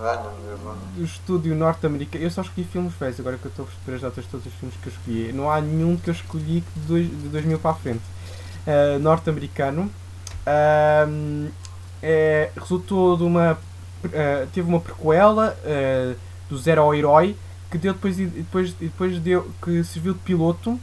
[0.01, 0.79] Ai meu Deus, mano.
[0.95, 2.23] do estúdio norte-americano.
[2.23, 4.45] Eu só escolhi filmes velhos, agora que eu estou a perceber as datas de todos
[4.45, 5.33] os filmes que eu escolhi.
[5.33, 8.01] Não há nenhum que eu escolhi de, dois, de 2000 para a frente.
[8.65, 9.91] Ah, norte-americano.
[10.45, 11.49] Ahm,
[12.01, 13.57] é, resultou de uma.
[14.05, 16.15] ah, teve uma prequela ah,
[16.49, 17.35] do Zero ao Herói
[17.69, 20.79] que deu depois, depois, depois deu, que serviu de piloto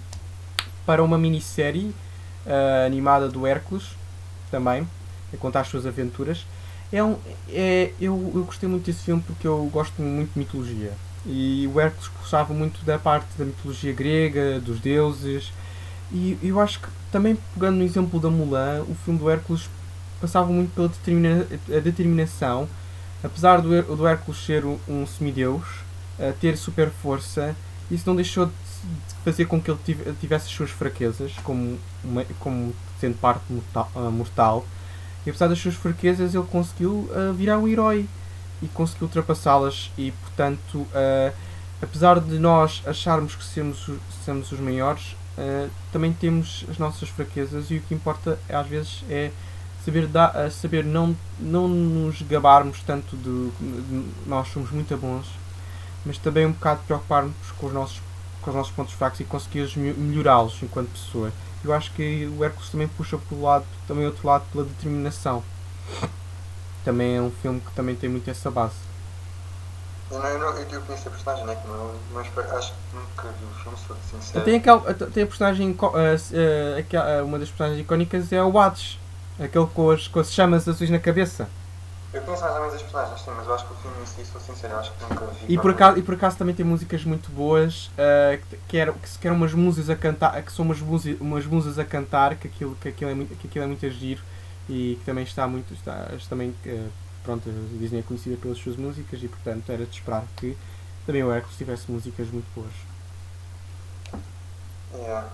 [0.86, 1.92] para uma minissérie
[2.46, 3.84] ah, animada do Hércules
[4.50, 4.88] também,
[5.34, 6.46] a contar as suas aventuras.
[6.92, 7.16] É um,
[7.48, 10.92] é, eu, eu gostei muito desse filme porque eu gosto muito de mitologia.
[11.26, 15.52] E o Hércules gostava muito da parte da mitologia grega, dos deuses.
[16.12, 19.68] E eu acho que também pegando no exemplo da Mulan, o filme do Hércules
[20.20, 21.44] passava muito pela determina
[21.82, 22.68] determinação.
[23.24, 25.64] Apesar do, do Hércules ser um, um semideus,
[26.40, 27.56] ter super força,
[27.90, 28.52] isso não deixou de,
[29.24, 33.90] fazer com que ele tive- tivesse as suas fraquezas, como, uma- como sendo parte mortal.
[33.94, 34.66] ah, mortal.
[35.26, 38.06] E apesar das suas fraquezas, ele conseguiu ah, virar um herói
[38.62, 39.90] e conseguiu ultrapassá-las.
[39.98, 41.32] E portanto, ah,
[41.82, 47.08] apesar de nós acharmos que somos, os- somos os maiores, ah, também temos as nossas
[47.08, 47.70] fraquezas.
[47.70, 49.30] E o que importa às vezes é
[49.84, 55.26] saber, ah, saber não, não nos gabarmos tanto de, de nós somos muito bons,
[56.04, 58.00] mas também um bocado preocuparmos com os nossos,
[58.46, 61.32] com os nossos pontos fracos e conseguir melhorá-los enquanto pessoa.
[61.64, 65.42] Eu acho que o Hércules também puxa pelo lado, também outro lado pela determinação.
[66.84, 68.76] Também é um filme que também tem muito essa base.
[70.12, 71.58] Eu, não, eu, não, eu, conheço a personagem, né?
[71.66, 74.44] não- Mas acho que nunca vi o filme, sou sincero.
[74.44, 78.96] Tem, aquele, tem a personagem, ah, ah, aquela- uma das personagens icónicas é o Hades,
[79.40, 81.48] aquele com as, com as chamas azuis na cabeça.
[82.16, 84.06] Eu conheço mais ou menos as personagens, sim, mas eu acho que o filme em
[84.06, 85.52] si, sou sincero, eu acho que nunca vi.
[85.52, 88.94] E por, acaso, e por acaso também tem músicas muito boas, ah, que, que, eram,
[88.94, 92.48] que, eram umas musas a cantar, que são umas, musi- umas musas a cantar, que
[92.48, 94.22] aquilo, que aquilo, é, muito, que aquilo é muito giro
[94.66, 95.74] e que também está muito.
[95.74, 96.88] Está, também, ah,
[97.22, 100.56] pronto, a Disney é conhecida pelas suas músicas e portanto era de esperar que
[101.04, 102.72] também o Hércules tivesse músicas muito boas.
[104.94, 105.28] Yeah.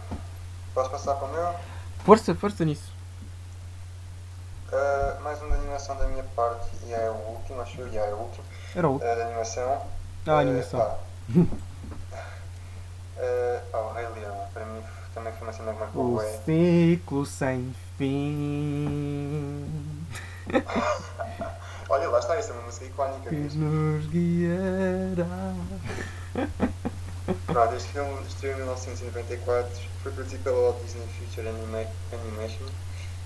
[0.74, 1.54] Posso passar para o meu?
[2.04, 2.92] Força, força nisso.
[4.72, 8.14] Uh, mais um de animação da minha parte, e é o último, acho yeah, é
[8.14, 8.42] o último,
[8.74, 9.82] Era o uh, da animação.
[10.26, 10.80] Ah, a animação.
[10.80, 10.96] Uh, pá.
[13.18, 14.82] Uh, pá, o Rei Leão, para mim
[15.12, 16.40] também foi uma cena que marcou O bué.
[16.46, 19.68] ciclo sem fim
[21.90, 23.28] Olha, lá está, essa é uma música icónica.
[23.28, 23.68] que mesmo.
[23.68, 25.54] nos guiará.
[27.46, 29.70] Pronto, este filme estreou em 1994,
[30.02, 32.64] foi produzido pela Walt Disney Future Anima Animation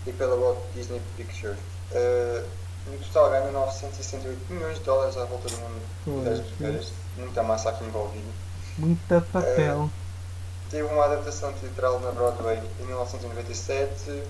[0.07, 1.59] e pela Walt Disney Pictures.
[1.93, 2.45] Uh,
[2.91, 6.93] no total ganhou 968 milhões de dólares à volta do mundo das.
[7.17, 8.29] Muita massa aqui envolvida.
[8.79, 9.91] Muita papel.
[10.71, 14.23] Teve uma adaptação teatral na Broadway em 1997,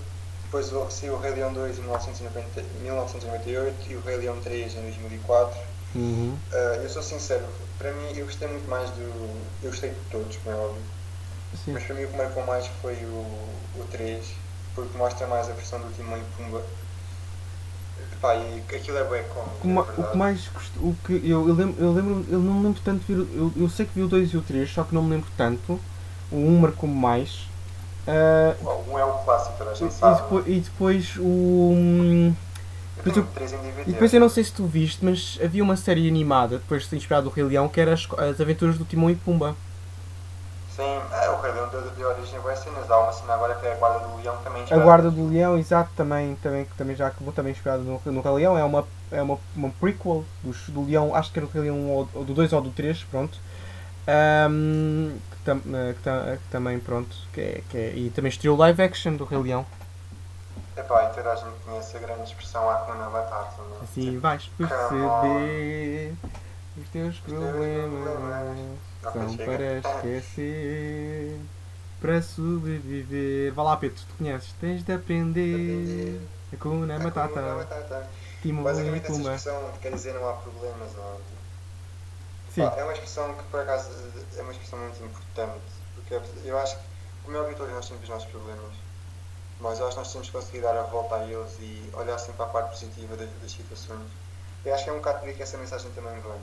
[0.44, 4.82] depois saiu o Rei Leão 2 em 1990 1998 e o Rei Leão 3 em
[4.82, 5.58] 2004.
[5.94, 6.36] Uhum.
[6.52, 7.44] Uh, eu sou sincero,
[7.78, 9.02] para mim eu gostei muito mais do.
[9.62, 10.82] Eu gostei de todos, como é óbvio.
[11.64, 11.72] Sim.
[11.72, 14.26] Mas para mim o que marcou mais foi o, o 3,
[14.76, 16.62] porque mostra mais a versão do Timão e Pumba.
[18.20, 20.96] Pá, e aquilo é bem cómico, O que, ma- é o que mais gosto, o
[21.04, 23.68] que eu, eu lembro, eu lembro, eu não me lembro tanto de ver, eu, eu
[23.68, 25.78] sei que vi o 2 e o 3, só que não me lembro tanto.
[26.30, 27.46] O 1 marcou-me mais.
[28.08, 30.22] Ah, Bom, um é o clássico, toda a gente e sabe.
[30.22, 31.22] depois, e depois o.
[31.22, 32.34] hum,
[32.96, 33.82] depois eu- 3 em DVD.
[33.82, 36.96] E depois eu não sei se tu viste, mas havia uma série animada, depois de
[36.96, 39.54] inspirado do Rei Leão, que era as, as aventuras do Timão e Pumba.
[40.76, 42.90] Sim, é, o Rei Leão deu, deu origem a boas cenas.
[42.90, 45.56] Há uma cena agora que é a Guarda do Leão também A Guarda do Leão,
[45.56, 48.58] exato, também, também, também já acabou também inspirado no, no Rei Leão.
[48.58, 51.88] É uma, é uma, uma prequel dos, do Leão, acho que era do Rei Leão
[51.90, 53.38] ou, ou do 2 ou do 3, pronto.
[54.06, 58.28] Ahm, que, tam- eh, que tam- que também, pronto, que é, que é- e também
[58.28, 59.64] estreou live action do Rei Leão.
[60.76, 63.54] Epá, e toda a gente conhece a grande expressão Hakuna Matata.
[63.70, 63.84] não é?
[63.84, 66.14] Assim vais perceber
[66.76, 68.64] os teus problemas Ok,
[69.12, 69.45] são chega.
[69.45, 71.40] para esquecer,
[72.01, 73.53] para sobreviver.
[73.55, 76.21] Vá lá, Pedro, tu conheces, tens de aprender.
[76.53, 78.11] Hakuna Hakuna Matata, Matata.
[78.42, 79.35] Timão e Basicamente essa Pumba.
[79.35, 81.21] expressão quer dizer não há problemas, não?
[82.55, 83.90] Sim, Pá, é uma expressão que por acaso
[84.37, 85.61] é uma expressão muito importante,
[85.95, 86.83] porque eu acho que,
[87.25, 88.73] como é óbvio, todos nós temos os nossos problemas,
[89.61, 92.19] mas eu acho que nós temos que conseguir dar a volta a eles e olhar
[92.19, 94.09] sempre para a parte positiva das, das situações.
[94.64, 96.40] Eu acho que é um bocado por aí que essa mensagem também vem.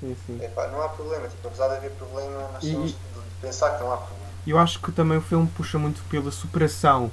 [0.00, 0.38] Sim, sim.
[0.42, 2.96] É pá, não há problema, tipo, apesar de haver problema, nós E- temos de
[3.40, 4.24] pensar que não há problema.
[4.46, 7.10] Eu acho que também o filme puxa muito pela superação.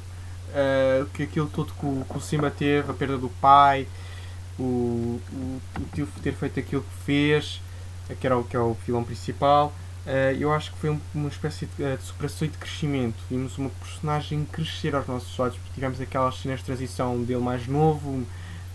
[0.53, 3.87] eh, que aquilo tudo que o, que o Simba teve, a perda do pai,
[4.59, 4.63] o,
[5.31, 7.61] o, o tio ter feito aquilo que fez,
[8.09, 9.71] eh, que, era o, que é o filão principal.
[10.05, 13.15] eh, eu acho que foi um- uma espécie de, de superação e de crescimento.
[13.29, 17.65] Vimos uma personagem crescer aos nossos olhos, porque tivemos aquelas cenas de transição dele mais
[17.67, 18.25] novo,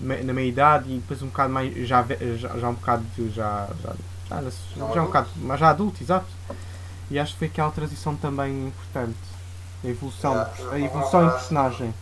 [0.01, 1.75] na meia idade, e depois um bocado mais.
[1.87, 2.05] já,
[2.37, 3.03] já, já um bocado.
[3.17, 3.93] de- já, já,
[4.29, 5.29] já, já, Já um bocado.
[5.37, 6.27] mas já adulto, exato.
[7.11, 9.17] E acho que foi aquela transição também importante.
[9.85, 11.95] A evolução, Yeah, a evolução em personagem.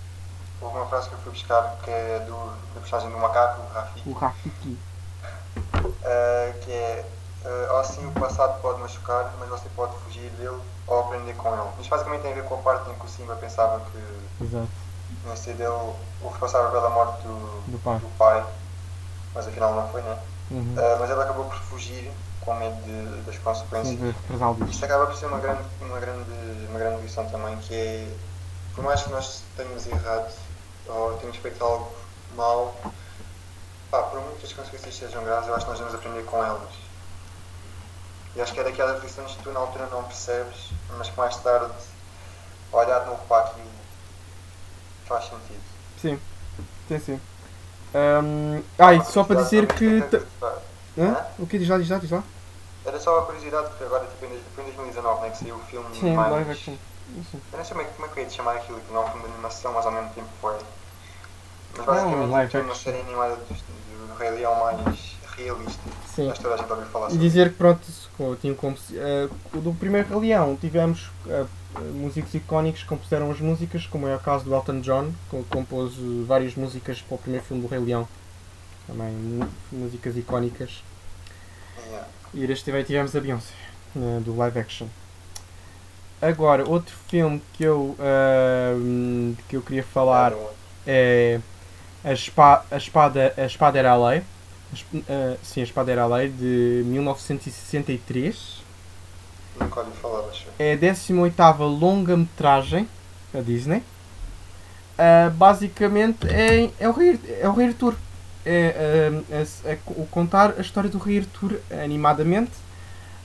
[0.60, 2.34] Houve uma frase que eu fui buscar que é do,
[2.74, 4.78] da personagem do macaco, o Rafiki, O Rafiki.
[6.02, 7.04] eh, que é
[7.44, 11.68] eh, assim o passado pode machucar, mas você pode fugir dele ou aprender com ele.
[11.80, 14.68] Isto basicamente tem a ver com a parte em que o Simba pensava que Exato.
[15.22, 15.92] tinha sido ele
[16.24, 17.98] o responsável pela morte do, Do pai.
[17.98, 18.44] do pai,
[19.34, 20.18] mas afinal não foi, né?
[20.50, 20.74] Uhum.
[20.76, 22.10] Eh, mas ele acabou por fugir
[22.44, 23.98] com medo de- das Sim, consequências.
[23.98, 27.74] de represar Isto acaba por ser uma grande, uma grande, uma grande lição também, que
[27.74, 28.08] é,
[28.74, 30.32] por mais que nós tenhamos errado
[30.88, 31.94] ou tenhamos feito algo
[32.34, 32.74] mal,
[33.90, 36.42] pá, por muito que as consequências sejam graves, eu acho que nós devemos aprender com
[36.44, 36.72] elas.
[38.36, 41.36] E acho que é daquelas lições que tu na altura não percebes, mas que mais
[41.36, 41.72] tarde,
[42.72, 43.70] olhar de novo para aquilo,
[45.06, 45.73] faz sentido.
[46.04, 46.18] Sim,
[46.86, 47.20] sim, sim.
[48.78, 50.02] Ah, e só para dizer que.
[50.98, 51.16] Hã?
[51.38, 52.22] O que diz lá, diz lá, diz lá?
[52.84, 55.56] Era só a curiosidade, porque agora tipo, em dois- foi em 2019 né, que saiu
[55.56, 56.30] o filme Sim, mais...
[56.30, 56.74] live action.
[57.32, 57.40] Sim.
[57.52, 58.92] Eu não sei como é, que- como é que eu ia te chamar aquilo, que
[58.92, 60.54] não é um filme de animação, mas ao mesmo tempo foi.
[61.78, 62.92] Mas Não, basicamente live foi uma action.
[62.92, 65.82] série animada do, do, Rei Leão mais realista.
[66.14, 66.32] Sim.
[66.42, 67.86] Toda a gente ouviu falar E sobre dizer que pronto,
[68.40, 71.44] tinha se- eh, do primeiro Rei Leão tivemos eh,
[71.94, 75.94] músicos icónicos que compuseram as músicas, como é o caso do Elton John, que compôs
[75.94, 78.06] eh, várias músicas para o primeiro filme do Rei Leão.
[78.86, 79.40] Também
[79.72, 80.82] músicas icónicas.
[82.32, 83.52] E deste também tivemos a Beyoncé,
[83.96, 84.86] eh, do live action.
[86.22, 90.32] Agora, outro filme que eu, ahm, que eu queria falar
[90.86, 91.38] é
[92.02, 94.22] a, Espa- a Espada, a Espada era a Lei.
[95.08, 98.62] Ah, sim, a Espada era a Lei, de 1963.
[99.60, 100.46] Nunca ouvi falar, acho.
[100.58, 102.88] É a 18ª longa-metragem
[103.32, 103.82] da Disney.
[104.98, 107.94] Ah, basicamente é, é o Rei, é o Rei Arthur.
[108.46, 112.52] É, a- a- o contar a história do Rei Arthur animadamente.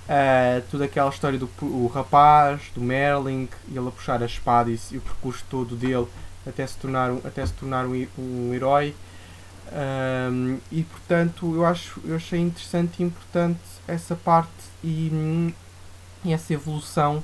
[0.07, 4.79] Ah, toda aquela história do o rapaz, do Merlin, ele a puxar a espada e,
[4.91, 6.07] e o percurso todo dele
[6.47, 8.95] até se tornar, até se tornar um, um herói.
[9.71, 14.49] Ahm, e portanto eu acho eu achei interessante e importante essa parte
[14.83, 15.53] e,
[16.25, 17.23] e essa evolução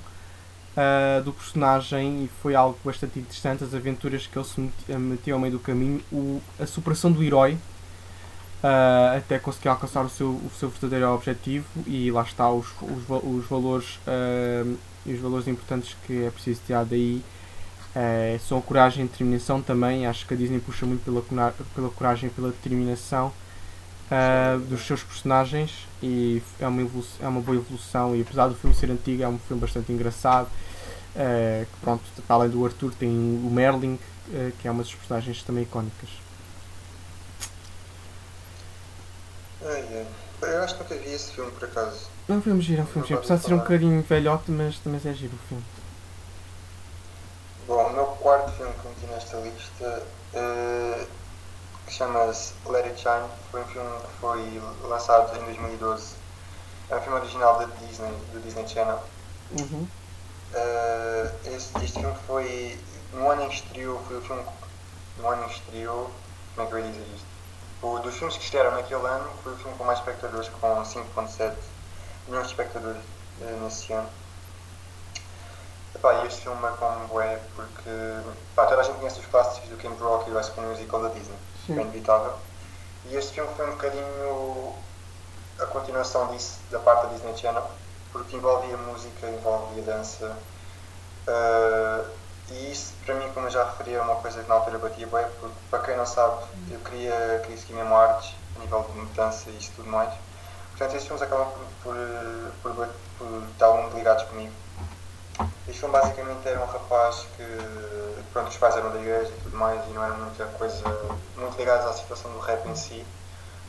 [0.77, 5.35] ah, do personagem e foi algo bastante interessante as aventuras que ele se eh, meteu
[5.35, 7.57] ao meio do caminho o, a superação do herói
[8.61, 13.23] ah, até conseguir alcançar o seu, o seu verdadeiro objetivo e lá está os, os,
[13.23, 14.65] os valores ah,
[15.05, 17.23] e os valores importantes que é preciso tirar daí
[17.95, 20.05] eh, são a coragem e a determinação também.
[20.05, 23.31] Acho que a Disney puxa muito pela, pela coragem e pela determinação
[24.11, 25.87] ah, dos seus personagens.
[26.03, 26.81] E é uma,
[27.21, 28.15] é uma boa evolução.
[28.15, 30.49] E apesar do filme ser antigo é um filme bastante engraçado
[31.15, 33.97] eh, que pronto, para além do Arthur tem o Merlin
[34.59, 36.09] que é uma das personagens também icónicas.
[40.41, 42.07] Eu acho que nunca vi esse filme, por acaso.
[42.27, 43.19] é um filme giro, é um filme giro.
[43.19, 45.63] apesar de ser um bocadinho velhote mas também é giro o filme
[47.67, 50.03] Bom, o meu quarto filme que meti nesta lista
[51.85, 53.27] que chama-se Let It Shine.
[53.49, 56.13] Foi um filme que foi lançado em 2012.
[56.91, 59.01] É um filme original da Disney, do Disney Channel.
[59.59, 59.87] uhum.
[60.53, 62.79] Eh, este, este filme foi.
[63.13, 64.43] No ano em que estreou, foi o filme.
[65.17, 66.11] No ano em que estreou.
[66.53, 67.27] Como é que eu ia dizer isto?
[67.81, 71.55] O, dos filmes que estrearam naquele ano, foi o filme com mais espectadores, com 5,7
[72.27, 73.01] milhões de espectadores
[73.41, 74.09] eh, nesse ano.
[75.95, 77.89] Epá, e este filme marcou-me bué porque
[78.53, 81.01] pá, toda a gente conhece os clássicos do Camp Rock e o High School Musical
[81.01, 81.79] da Disney, Sim.
[81.79, 82.33] é inevitável.
[83.05, 84.75] E este filme foi um bocadinho
[85.59, 87.63] a continuação disso, da parte da Disney Channel,
[88.11, 90.35] porque envolvia música, envolvia dança.
[91.27, 92.05] Uh,
[92.49, 95.07] e isso, para mim, como eu já referi, é uma coisa que na altura batia
[95.07, 99.05] bem, porque, para quem não sabe, eu queria, queria seguir mesmo artes, a nível de
[99.13, 100.13] dança e isso tudo mais.
[100.71, 101.47] Portanto, estes filmes acabam
[101.81, 101.95] por,
[102.61, 104.51] por, por, por estar muito ligados comigo.
[105.85, 109.85] Filme basicamente era um rapaz que, pronto, os pais eram da igreja e tudo mais,
[109.85, 110.83] e não era muita coisa,
[111.35, 113.05] muito ligados à situação do rap em si.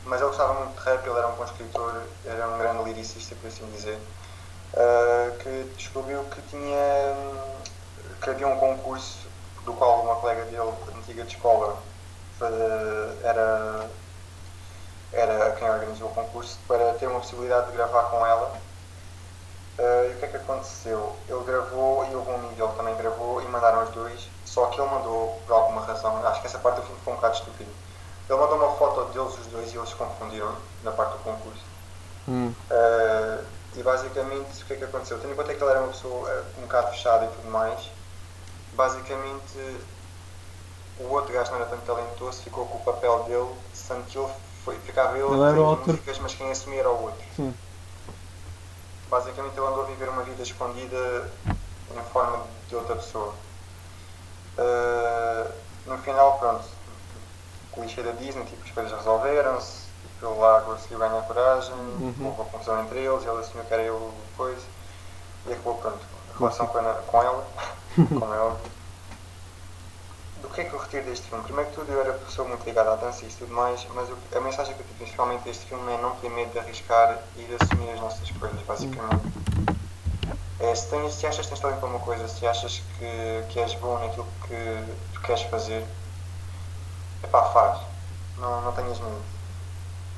[0.05, 3.35] Mas ele gostava muito de rap, ele era um bom escritor, era um grande lyricista,
[3.35, 3.99] por assim dizer.
[4.73, 6.77] Uh, que descobriu que tinha
[8.21, 9.27] que havia um concurso
[9.63, 11.77] do qual uma colega dele, antiga de escola,
[13.23, 13.89] era,
[15.11, 18.66] era quem organizou o concurso, para ter uma possibilidade de gravar com ela.
[19.77, 21.15] Uh, e o que é que aconteceu?
[21.29, 24.81] Ele gravou e houve um amigo dele também gravou e mandaram os dois, só que
[24.81, 27.69] ele mandou, por alguma razão, acho que essa parte do filme foi um bocado estúpido.
[28.27, 31.63] Ele mandou uma foto deles os dois e eles se confundiram na parte do concurso.
[32.27, 32.53] Hum.
[32.71, 35.19] Uh, e basicamente o que é que aconteceu?
[35.19, 37.91] Tendo em conta que ele era uma pessoa uh, um bocado fechada e tudo mais,
[38.73, 39.77] basicamente
[40.99, 44.31] o outro gajo não era tanto talentoso, ficou com o papel dele, sendo que ele
[44.65, 47.23] foi, ficava ele, a o músicas, mas quem assumia era o outro.
[47.35, 47.53] Sim.
[49.09, 51.31] Basicamente ele andou a viver uma vida escondida
[51.89, 53.35] em forma de outra pessoa.
[54.57, 55.53] Uh,
[55.85, 56.65] no final, pronto,
[57.73, 59.91] clichê da Disney, tipo, as coisas resolveram-se,
[60.21, 62.13] ele lá conseguiu ganhar coragem, Uhum.
[62.25, 64.67] houve uma confusão entre eles, ele assumiu que era eu depois,
[65.45, 67.47] e acabou, pronto, a relação com, a- com ela,
[68.19, 68.76] como é óbvio.
[70.41, 71.43] Do que é que eu retiro deste filme?
[71.43, 74.39] Primeiro que tudo, eu era pessoa muito ligada à dança e tudo mais, mas a
[74.39, 77.55] mensagem que eu tive principalmente deste filme é não ter medo de arriscar e de
[77.55, 79.23] assumir as nossas coisas, basicamente.
[80.59, 83.59] É, se, tens, se achas que tens talento para uma coisa, se achas que, que
[83.59, 85.85] és bom naquilo que tu queres fazer,
[87.23, 87.79] epá, faz.
[88.37, 89.21] Não, não tenhas medo.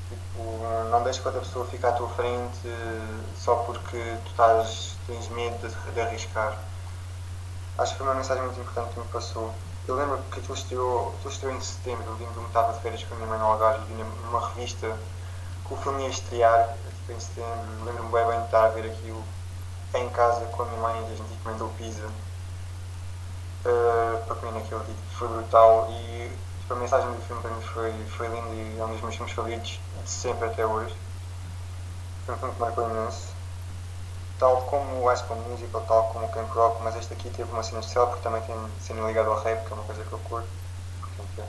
[0.09, 4.95] Tipo, não deixes que outra pessoa fique à tua frente eh, só porque tu estás,
[5.05, 6.57] tens medo de, de arriscar.
[7.77, 9.53] Acho que foi uma mensagem muito importante que me passou.
[9.87, 13.03] Eu lembro que aquilo estreou, aquilo estreou em setembro, eu lembro-me que estava de férias
[13.03, 14.97] com a minha mãe no Algarve e vi numa revista
[15.67, 17.85] que o filme ia estrear, tipo, em setembro.
[17.85, 19.23] Lembro-me bem, bem de estar a ver aquilo
[19.95, 22.05] em casa com a minha mãe, a gente encomendou pizza
[23.65, 24.95] uh, para comer naquele dia.
[25.17, 28.85] Foi brutal e tipo, a mensagem do filme para mim foi, foi linda e é
[28.85, 30.95] um dos meus filmes favoritos de sempre até hoje.
[32.25, 33.28] Foi um filme que marcou imenso.
[34.39, 37.51] Tal como o High School Musical, tal como o Camp Rock, mas este aqui teve
[37.51, 40.13] uma cena especial porque também tem cena ligada ao rap, que é uma coisa que
[40.13, 40.49] eu curto.
[41.01, 41.47] Portanto, é.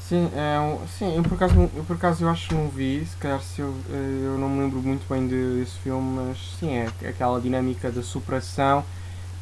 [0.00, 3.04] Sim, é um, sim eu, por acaso, eu por acaso eu acho que não vi,
[3.06, 6.38] se calhar se eu, eh, eu não me lembro muito bem de- desse filme, mas
[6.60, 8.84] sim, é aquela dinâmica da superação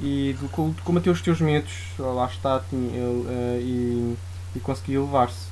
[0.01, 4.19] e de, de combater os teus medos, lá está, tinha, ele, eh, e,
[4.57, 5.49] e conseguir elevar-se.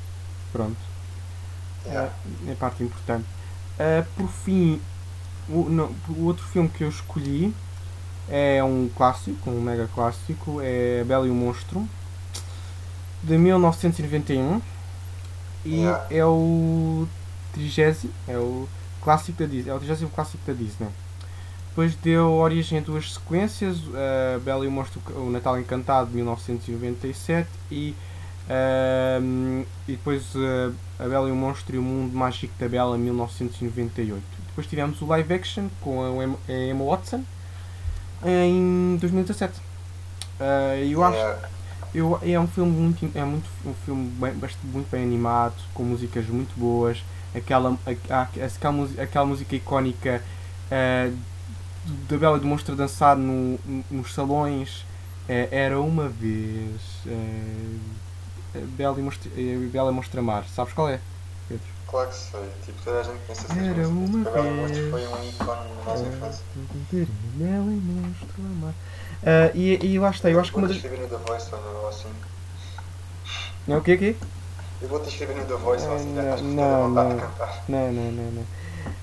[0.52, 0.78] Pronto,
[1.84, 2.08] Yeah.
[2.46, 3.26] é a parte importante.
[3.78, 4.80] Eh, por fim,
[5.48, 7.54] o, não, o outro filme que eu escolhi
[8.28, 11.86] é um clássico, um mega clássico, é A Bela e o Monstro,
[13.22, 14.60] de 1991
[15.64, 16.06] e Yeah.
[16.10, 17.06] é o
[17.52, 18.68] 30 é o
[19.02, 20.88] clássico da Disney, é o 30 clássico da Disney.
[21.68, 23.78] Depois deu origem a duas sequências,
[24.36, 27.94] a Bela e o Monstro, o Natal Encantado de 1997 e,
[28.50, 32.98] ahm, e depois eh, a Bela e o Monstro e o Mundo Mágico da Bela
[32.98, 34.41] 1998.
[34.52, 36.24] Depois tivemos o live action com a
[36.68, 37.24] Emma- Watson
[38.24, 39.54] em 2017.
[40.40, 41.16] Ah, eu acho
[41.94, 45.82] eu, é um filme muito é muito um filme bem, bastante, muito bem animado com
[45.82, 47.02] músicas muito boas.
[47.34, 47.76] Aquela
[48.08, 50.22] aquela, música- aquela música icónica
[50.70, 51.10] eh,
[51.84, 54.84] do- da Bela e do Monstro a dançar no, no- nos salões.
[55.28, 57.76] Eh, era uma vez eh,
[58.56, 60.98] a Bela e Monstro, eh, Bela Monstro Amar sabes qual é
[61.52, 61.66] Pedro?
[61.88, 63.88] Claro que sei, tipo, toda a gente conhece essas Era músicas.
[63.88, 64.90] uma Tipo, a Bela Monstro vez.
[64.90, 66.44] foi um ícone na nossa infância.
[67.34, 68.74] Bela e Monstro Amar
[69.24, 71.88] Ah, e, e lá está eu acho que uma das escrever no The Voice ou
[71.88, 72.08] assim.
[73.68, 74.16] é o quê, quê?
[74.80, 77.08] Eu vou-te escrever no The Voice ou assim, já com Não, não.
[77.68, 78.46] Não, não, não, não.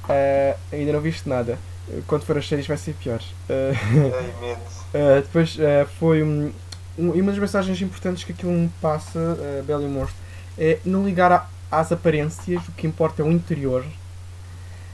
[0.10, 1.58] Ah, ainda não viste nada.
[2.08, 3.22] Quando for as séries vai ser pior.
[3.50, 3.72] Ah,
[4.42, 4.60] medo.
[4.96, 6.52] ah, depois ah, foi um,
[6.98, 10.18] um- uma das mensagens importantes que aquilo me passa, uh, Bela e o Monstro,
[10.58, 13.86] é não ligar a- às aparências, o que importa é o interior.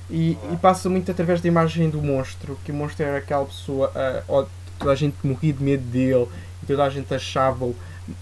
[0.10, 3.92] E, e passa muito através da imagem do monstro, que o monstro era aquela pessoa,
[4.28, 4.46] ó,
[4.78, 6.28] toda a gente morria de medo dele,
[6.62, 7.72] e toda a gente achava,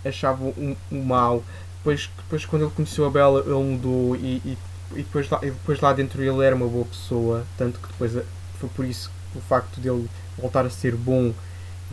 [0.05, 1.43] achava o mal.
[1.77, 4.57] Depois, depois quando ele conheceu a Bela, ele mudou e, e,
[4.93, 8.15] e depois, lá, e depois lá dentro ele era uma boa pessoa, tanto que depois
[8.15, 8.23] eh,
[8.59, 11.33] foi por isso que o facto dele voltar a ser bom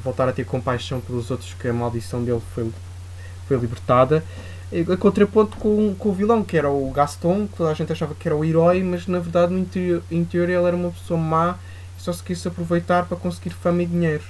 [0.03, 2.71] voltar a ter compaixão pelos outros que a maldição dele foi,
[3.47, 4.25] foi libertada.
[4.73, 7.93] E, a contraponto com, com o vilão, que era o Gaston, que toda a gente
[7.93, 11.18] achava que era o herói, mas na verdade no interior, interior ele era uma pessoa
[11.18, 11.59] má
[11.99, 14.25] e só se quis aproveitar para conseguir fama e dinheiro.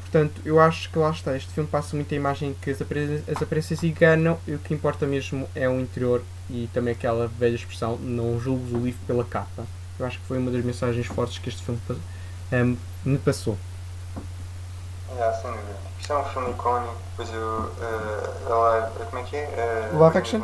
[0.00, 3.84] Portanto, eu acho que lá está, este filme passa muita imagem que as as aparências
[3.84, 8.40] enganam e o que importa mesmo é o interior e também aquela velha expressão, não
[8.40, 9.66] julgues o livro pela capa.
[9.98, 11.78] Eu acho que foi uma das mensagens fortes que este filme
[12.52, 13.58] um, me passou.
[15.18, 15.76] Yeah, sem dúvida.
[15.98, 17.28] Isto é um filme icónico, depois.
[17.30, 19.90] Uh, ela, como é que é?
[19.92, 20.42] Uh, Live action?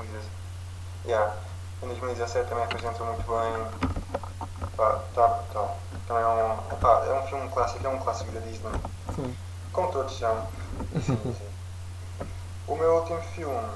[1.07, 1.33] Yeah.
[1.81, 4.69] Em 2017 também apresentou muito bem.
[4.77, 5.69] Pá, tá, tá.
[6.09, 6.57] Também é um.
[6.81, 8.73] Pá, é um filme clássico, é um clássico da Disney.
[9.15, 9.37] Sim.
[9.73, 10.45] Como todos são.
[11.07, 12.27] Sim, sim.
[12.67, 13.69] o meu último filme,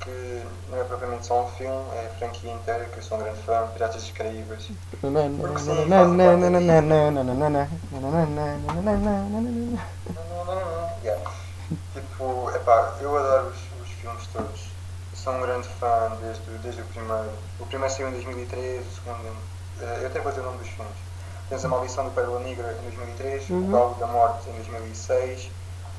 [0.00, 3.22] que não é propriamente só um filme, é a franquia inteira, que eu sou um
[3.22, 4.68] grande fã, Piratas dos Caraíbas.
[4.90, 5.88] Porque sim,
[11.02, 11.30] yeah.
[11.92, 14.68] Tipo, epá, eu adoro os, os filmes todos.
[15.14, 17.30] sou um grande fã desde, desde o primeiro.
[17.58, 19.36] O primeiro saiu em 2003, o segundo.
[20.00, 20.94] Eu até vou dizer o nome dos filmes.
[21.48, 23.68] Tens A Maldição do Pérola Negra em 2003, uhum.
[23.68, 25.50] O Galo da Morte em 2006,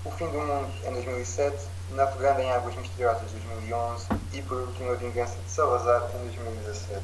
[0.05, 1.57] O Fim do Mundo em 2007,
[1.91, 7.01] Navegando em Águas Misteriosas em 2011 e por último A Vingança de Salazar em 2017.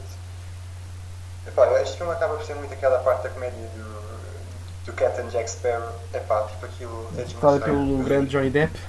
[1.47, 5.49] Epá, este filme acaba por ser muito aquela parte da comédia do, do Captain Jack
[5.49, 5.93] Sparrow.
[6.13, 7.59] Epá, tipo aquilo é desmostrado.
[7.61, 8.79] pelo grande Johnny Depp?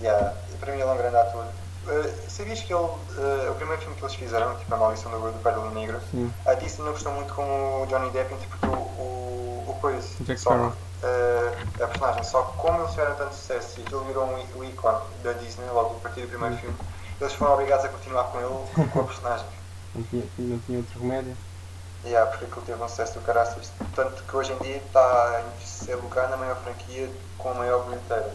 [0.00, 1.44] Yeah, para mim ele é um grande ator.
[1.86, 5.32] Uh, sabias que ele, uh, o primeiro filme que eles fizeram, tipo A Maldição do,
[5.32, 6.30] do Pérola Negra, Sim.
[6.44, 10.06] a Disney não gostou muito como o Johnny Depp interpretou o, o coisa.
[10.20, 10.72] Jack Sparrow.
[11.00, 14.64] Uh, a personagem, só que como eles tiveram tanto sucesso e aquilo virou um, um
[14.64, 16.62] ícone da Disney logo a partir do primeiro Sim.
[16.62, 16.76] filme,
[17.20, 19.46] eles foram obrigados a continuar com ele, com a personagem.
[19.94, 21.36] Não tinha, não tinha outro remédio?
[22.04, 23.70] Yeah, porque aquilo teve um sucesso do caraças.
[23.94, 27.84] Tanto que hoje em dia está em terceiro lugar na maior franquia com a maior
[27.84, 28.32] bilheteira.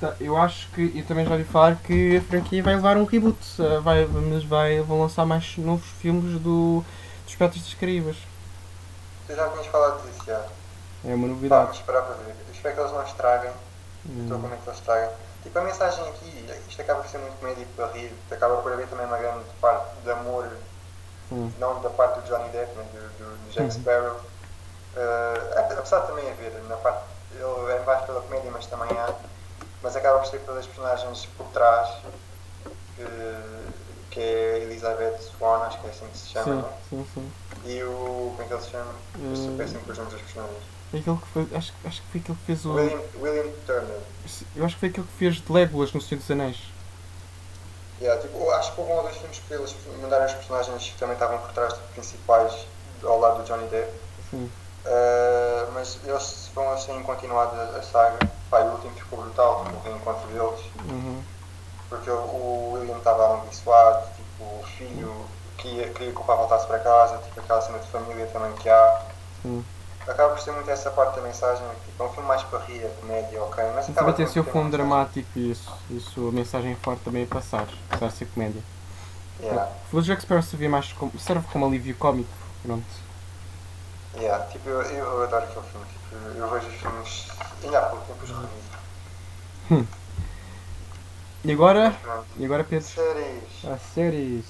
[0.00, 3.04] Tá, eu acho que, eu também já ouvi falar que a franquia vai levar um
[3.04, 6.84] reboot, eh, vai, mas vai, vão lançar mais novos filmes do,
[7.24, 8.16] dos Piratas das Caraíbas.
[9.26, 10.44] Tu já tinhas falado disso, já.
[11.04, 11.62] É uma novidade.
[11.64, 12.34] vamos esperar para ver.
[12.46, 13.50] Eu espero que eles não estraguem.
[14.08, 14.22] Hum.
[14.22, 15.10] Estou com medo que eles estraguem.
[15.42, 18.88] Tipo, a mensagem aqui, isto acaba por ser muito comédia para rir, acaba por haver
[18.88, 20.48] também uma grande parte de amor,
[21.30, 21.52] Hum.
[21.58, 23.70] não da parte do Johnny Depp, mas do, do, do Jack Uhum.
[23.82, 24.20] Sparrow.
[24.96, 29.14] Eh, apesar de também haver, na parte, ele é mais pela comédia, mas também há,
[29.82, 31.88] mas acaba por ser pelas personagens por trás,
[32.96, 33.04] que,
[34.10, 36.72] que é a Elizabeth Swan, acho que é assim que se chama, Sim, não?
[37.04, 37.32] sim, sim.
[37.66, 38.32] e o.
[38.34, 38.92] como é que ele se chama?
[39.22, 39.56] Eu sou Hum.
[39.58, 40.62] péssimo com os nomes das personagens.
[40.92, 42.72] É aquele que foi, acho, acho que foi aquele que fez o.
[42.72, 44.00] William, William Turner.
[44.56, 46.56] Eu acho que foi aquele que fez de Legolas no Senhor dos Anéis.
[48.00, 50.98] Yeah, tipo, acho que houve um ou dois filmes que eles mandaram os personagens que
[50.98, 52.66] também estavam por trás de principais
[53.02, 53.92] ao lado do Johnny Depp.
[54.30, 54.50] Sim.
[54.86, 58.18] Uh, mas eles vão assim continuar a, saga.
[58.48, 60.64] Pá, e o último ficou brutal, tipo, o reencontro deles.
[60.88, 61.22] Uhum.
[61.88, 65.26] Porque o, o William estava amaldiçoado, tipo, o filho
[65.58, 68.68] queria, queria que o pai voltasse para casa, tipo, aquela cena de família também que
[68.68, 69.02] há.
[69.42, 69.64] Sim.
[70.08, 72.82] Acaba por ser muito essa parte da mensagem, tipo, é um filme mais para rir,
[72.82, 74.70] é comédia, ok, mas acaba também tem seu uma mensagem.
[74.70, 78.62] dramático e isso, isso a mensagem forte também a passar, apesar de ser comédia.
[79.40, 82.30] Yeah, O Jack Sparrow servia mais como, serve como alívio cómico,
[82.62, 82.84] pronto.
[84.16, 87.26] yeah, tipo, eu, eu adoro aquele filme, tipo, eu vejo os filmes,
[87.62, 88.62] ainda há pouco tempo os revi.
[91.44, 91.94] E agora,
[92.36, 93.64] e agora Pedro, Séries.
[93.64, 94.44] as séries.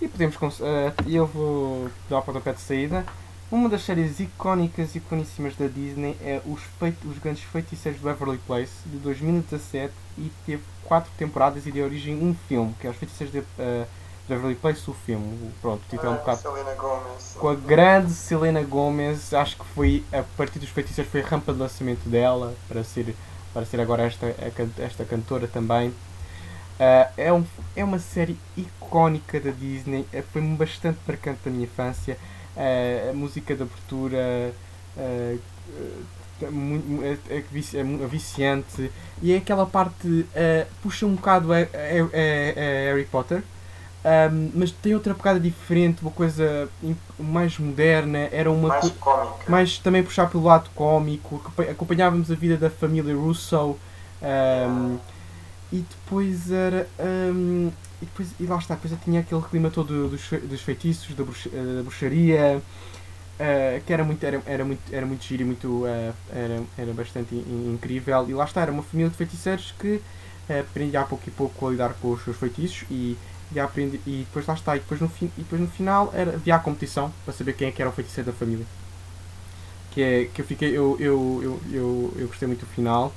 [0.00, 0.36] E podemos,
[1.06, 3.04] e eu vou dar o pontapé de saída.
[3.50, 8.04] Uma das séries icónicas e iconíssimas da Disney é Os, Feit- Os Grandes Feiticeiros do
[8.04, 12.90] Beverly Place, de 2017, e teve quatro temporadas e de origem um filme, que é
[12.90, 13.40] Os Feiticeiros de
[14.28, 15.52] de Beverly Place, o filme.
[15.60, 16.42] Pronto, o título é um Ah, bocado
[17.38, 21.52] com a grande Selena Gomez, acho que foi a partir dos feiticeiros foi a rampa
[21.52, 23.14] de lançamento dela para ser,
[23.52, 25.94] para ser agora esta, a esta cantora também.
[26.78, 27.44] Ah, é, um,
[27.74, 32.18] é uma série icónica da Disney, eh, foi bastante marcante da minha infância.
[32.56, 34.52] Ah, a música de abertura
[34.98, 35.02] ah,
[35.32, 35.36] ah,
[37.02, 38.90] é- é vici- é mu- é viciante
[39.22, 43.42] e é aquela parte ah, puxa um bocado a, a- a- a Harry Potter.
[44.30, 46.68] Um, mas tem outra pegada diferente, uma coisa
[47.18, 49.50] mais moderna, era uma Mais cómica.
[49.50, 53.76] mais também puxar pelo lado cómico, acompa- acompanhávamos a vida da família Russo
[54.22, 54.96] um,
[55.72, 57.72] e depois era um,
[58.02, 61.24] e, depois, e lá está, depois eu tinha aquele clima todo dos, dos feitiços, da,
[61.24, 62.62] bruxa- eh, da bruxaria,
[63.38, 66.92] eh, que era muito, era, era muito, era muito giro e muito, eh, era, era
[66.94, 68.28] bastante in- in- incrível.
[68.28, 70.02] E lá está, era uma família de feiticeiros que
[70.48, 73.16] eh, aprendia a pouco e pouco a lidar com os seus feitiços e,
[73.52, 76.34] e, aprendi, e depois lá está, e depois no, fim, e depois no final era,
[76.34, 78.66] havia a competição para saber quem é que era o feiticeiro da família.
[79.90, 83.12] que é que eu fiquei eu eu, eu, eu, eu gostei muito do final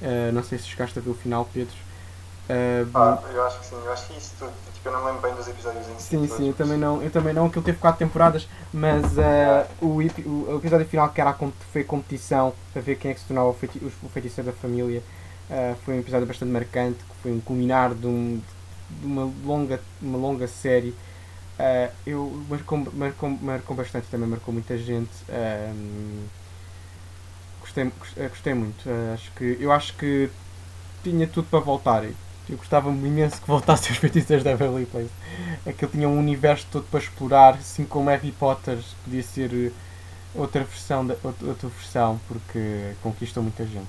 [0.00, 1.74] Uh, não sei se chegaste a ver o final Pedro
[2.48, 5.20] Uh, ah, eu acho que sim, eu acho que isso tudo, tipo, eu não lembro
[5.20, 6.08] bem dos episódios em si.
[6.10, 9.98] Sim, sim, eu também não, eu também não, aquilo teve 4 temporadas, mas uh, o,
[9.98, 11.34] o, o, episódio final que era a,
[11.72, 14.56] foi a competição para ver quem é que se tornava o, feiti o feiticeiro da
[14.56, 15.02] família
[15.50, 18.40] uh, foi um episódio bastante marcante, que foi um culminar de, um,
[18.90, 20.90] de uma, longa, uma longa série.
[21.58, 25.10] Uh, eu marcou, marcou, marcou bastante também, marcou muita gente.
[27.60, 27.90] gostei,
[28.28, 28.88] gostei muito.
[29.12, 30.30] acho que, eu acho que
[31.02, 32.04] tinha tudo para voltar.
[32.48, 35.10] Eu gostava imenso que voltasse os feitiços da Beverly Place.
[35.66, 39.72] Aquilo tinha um universo todo para explorar, assim como Harry Potter podia ser eh,
[40.32, 43.88] outra versão, de, outra, versão porque conquistou muita gente.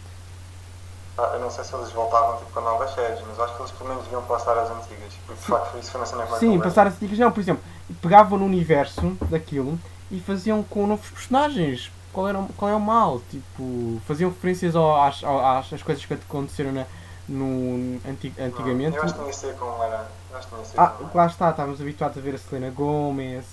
[1.17, 3.71] Ah, eu não sei se eles voltavam tipo, com novas séries, mas acho que eles
[3.71, 5.13] pelo menos deviam passar as antigas.
[5.25, 7.63] Porque de facto isso foi cena mais Sim, passar as antigas não, por exemplo,
[8.01, 9.77] pegavam no universo daquilo
[10.09, 11.91] e faziam com novos personagens.
[12.11, 13.21] Qual, era, qual é o mal?
[13.29, 16.85] Tipo, faziam referências ao, às, às, às coisas que aconteceram na,
[17.27, 18.95] no, antig, antigamente.
[18.95, 20.07] eu acho que nem sei como era.
[20.31, 23.45] Eu sei ah, como lá está, estávamos habituados a ver a Selena Gomez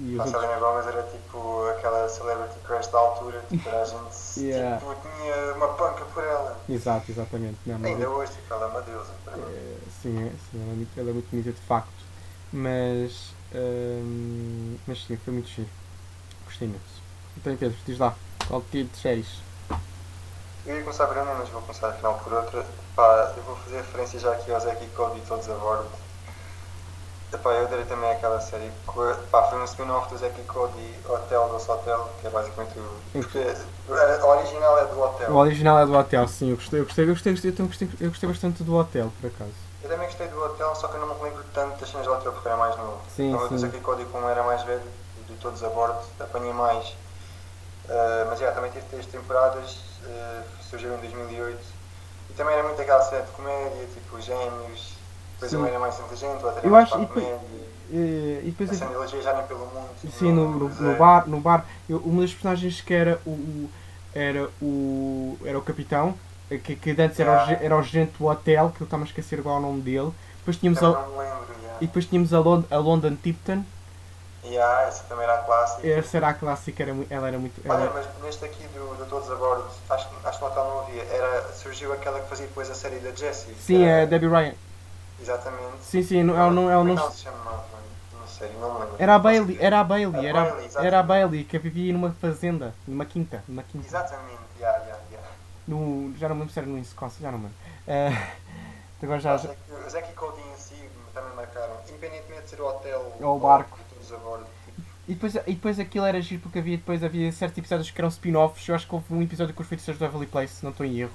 [0.00, 4.78] e A Selena Gomez era tipo aquela celebrity crush da altura, tipo, a gente yeah.
[4.78, 6.56] tipo, tinha uma panca por ela.
[6.68, 7.58] Exato, exatamente.
[7.64, 9.44] Não, Ainda hoje, tipo, ela é uma deusa para mim.
[9.44, 12.02] É, sim, é, sim ela, é muito, ela é muito bonita de facto.
[12.52, 15.68] Mas, hum, mas sim, foi muito giro.
[16.44, 17.02] Gostei imenso.
[17.36, 18.14] Então Pedro, diz lá,
[18.48, 19.51] qual tipo de séries?
[20.64, 22.64] Eu ia começar por uma, mas vou começar afinal por outra.
[22.94, 25.90] Pá, eu vou fazer referência já aqui aos Eki Code e todos a bordo.
[27.32, 28.70] Epá, eu darei também aquela série.
[29.30, 33.00] Pá, foi um spin-off do Zeki Code Hotel do Hotel, que é basicamente o.
[33.12, 33.38] Porque
[33.88, 35.30] o original é do hotel.
[35.30, 36.50] O original é do hotel, sim.
[36.50, 39.50] Eu gostei, eu gostei, eu gostei, eu gostei, eu gostei bastante do hotel, por acaso.
[39.82, 42.12] Eu também gostei do hotel, só que eu não me lembro tanto das cenas do
[42.12, 43.00] hotel porque era mais novo.
[43.16, 43.54] Sim, então, sim.
[43.54, 44.82] O Zeki Code, como era mais velho,
[45.26, 46.86] de todos a bordo, apanhei mais.
[47.88, 51.58] Uh, mas já, também tive três temporadas uh, surgiu em 2008
[52.30, 54.94] e também era muito aquela série de comédia, tipo Gêmeos,
[55.34, 57.72] depois um era mais inteligente, o outro era eu mais acho, para comédia.
[57.90, 59.88] E, e depois, a analogia já nem pelo mundo.
[60.00, 63.30] Tipo, sim, no, no, no, bar, no bar eu, uma das personagens que era o,
[63.30, 63.70] o,
[64.14, 66.14] era o, era o capitão,
[66.50, 69.06] eh, que, que antes era, o, era o gerente do hotel, que eu estava a
[69.06, 70.10] esquecer agora o nome dele.
[70.38, 71.46] Depois tínhamos a, lembro,
[71.80, 73.64] e depois tínhamos a, Lond a London Tipton,
[74.44, 75.86] Yeah, essa também era a clássica.
[75.86, 77.60] Essa era a clássica, era, ela era muito.
[77.64, 77.80] Ela...
[77.80, 80.80] Olha, mas neste aqui do, do Todos a Bordo, acho, acho que no hotel não
[80.80, 83.54] havia, era, surgiu aquela que fazia depois a série da Jessie.
[83.54, 84.54] Sim, é Debbie Ryan.
[85.20, 85.82] Exatamente.
[85.82, 86.68] Sim, sim, ela não.
[86.68, 87.64] Ela não, não se chamava,
[88.12, 88.96] não sei, não lembro.
[88.98, 92.74] Era a Bailey, era a Bailey, era, Bailey, era a Bailey que vivia numa fazenda,
[92.86, 93.44] numa quinta.
[93.46, 93.86] Numa quinta.
[93.86, 95.28] Exatamente, yeah, yeah, yeah.
[95.68, 97.58] No, já não me lembro se era no Escócia, já não me lembro.
[97.86, 98.42] Uh,
[99.04, 99.36] agora já.
[99.36, 103.78] Zack e Cody em si também marcaram, independentemente de ser o hotel ou o barco.
[104.12, 104.46] A Bordo.
[105.08, 108.08] E depois, e depois aquilo era giro porque havia, depois havia certos episódios que eram
[108.08, 108.68] spin-offs.
[108.68, 110.86] Eu acho que houve um episódio com os feiticeiros do Everly Place, se não estou
[110.86, 111.12] em erro.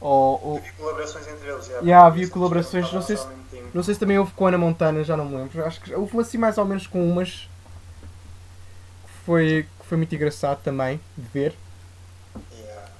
[0.00, 0.56] Ou, ou...
[0.58, 1.78] Havia colaborações entre eles, já.
[1.80, 3.26] Yeah, havia colaborações, não sei, se,
[3.74, 5.64] não sei se também houve com Ana Montana, já não me lembro.
[5.64, 7.48] Acho que houve assim mais ou menos com umas.
[9.04, 11.54] Que foi, que foi muito engraçado também de ver.
[12.52, 12.90] Yeah.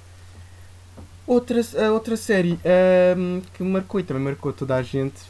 [1.25, 1.61] Outra,
[1.91, 2.59] outra série
[3.17, 5.21] um, que marcou e também marcou toda a gente,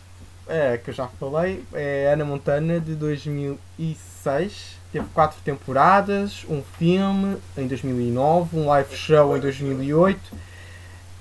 [0.49, 7.37] é, que eu já falei, é Ana Montana de 2006 teve quatro temporadas, um filme
[7.55, 10.19] em 2009, um live show em 2008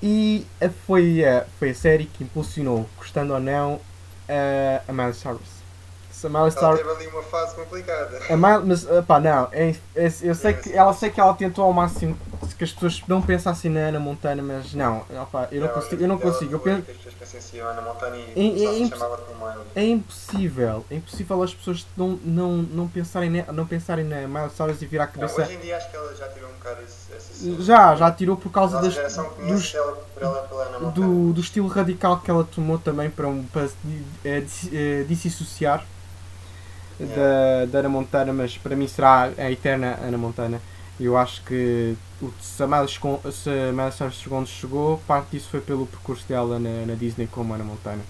[0.03, 0.47] e
[0.87, 3.81] foi a, foi a série que impulsionou, gostando ou não,
[4.87, 5.58] a Miley Cyrus.
[6.25, 6.63] A Miley Cyrus...
[6.63, 8.21] Ela teve ali uma fase complicada.
[8.29, 11.65] A Miley, mas, pá, não, é, é, eu sei que ela sei que ela tentou
[11.65, 12.17] ao máximo
[12.59, 16.03] que as pessoas não pensassem na Ana Montana, mas não, opa, eu não, consigo.
[16.03, 16.55] Eu não consigo.
[16.55, 16.93] Eu penso, é,
[19.77, 24.27] é, é impossível, é impossível as pessoas não, não, não, pensarem, na, não pensarem na
[24.27, 25.39] Miley Cyrus e virar a cabeça.
[25.39, 28.11] Não, hoje em dia acho que ela já tirou um bocado esse, esse Já, já
[28.11, 29.75] tirou por causa das, dos,
[30.21, 33.69] ela do, do estilo radical que ela tomou também para, um, para
[34.25, 34.43] é,
[34.73, 35.98] é, dissociar yeah.
[37.05, 40.61] Da, da Ana Montana, mas para mim será a eterna Ana Montana.
[40.99, 41.97] Eu acho que
[42.41, 46.59] se a Miley, se a Miley Cyrus onde chegou, parte disso foi pelo percurso dela
[46.59, 48.03] na, na Disney como Ana Montana.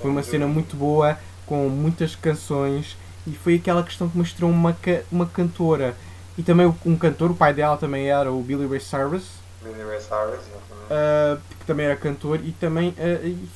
[0.00, 1.16] Foi uma cena muito boa,
[1.46, 4.76] com muitas canções, e foi aquela questão que mostrou uma,
[5.12, 5.94] uma cantora.
[6.36, 9.24] E também um cantor, o pai dela também era o Billy Ray Cyrus.
[9.62, 12.88] Billy Ray Cyrus, uh, que também era cantor, e também.
[12.90, 13.48] Uh, e,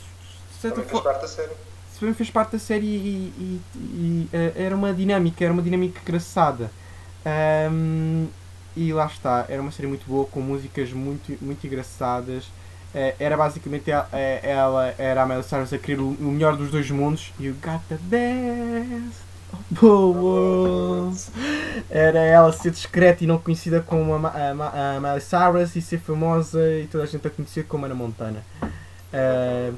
[0.62, 1.52] também fez parte da série.
[1.98, 6.00] Também fez parte da série e, e, e uh, era uma dinâmica, era uma dinâmica
[6.02, 6.70] engraçada.
[7.70, 8.26] Um,
[8.76, 12.44] e lá está, era uma série muito boa, com músicas muito, muito engraçadas.
[12.94, 16.90] Uh, era basicamente ela, ela, era a Miley Cyrus a querer o, melhor dos dois
[16.90, 17.32] mundos.
[17.40, 19.26] You got the best
[19.70, 21.30] Bubbles!
[21.88, 25.98] Era ela ser discreta e não conhecida como a, a, a Miley Cyrus e ser
[25.98, 28.42] famosa e toda a gente a conhecer como Ana Montana.
[29.12, 29.72] Ah,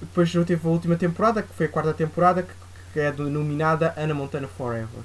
[0.00, 2.52] depois já teve a última temporada, que foi a quarta temporada, que,
[2.92, 5.04] que é denominada Ana Montana Forever.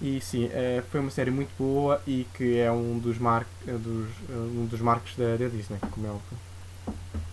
[0.00, 3.72] E sim, eh, foi uma série muito boa e que é um dos, mar eh,
[3.72, 6.38] dos, eh, um dos marcos da, da Disney, como é óbvio.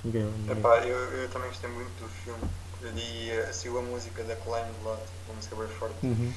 [0.04, 0.58] Ninguém, ninguém.
[0.58, 2.44] Epá, eu, eu também gostei muito do filme.
[2.84, 5.96] E uh, saiu a música da Klein lá, uma música bem forte.
[6.04, 6.32] Uhum.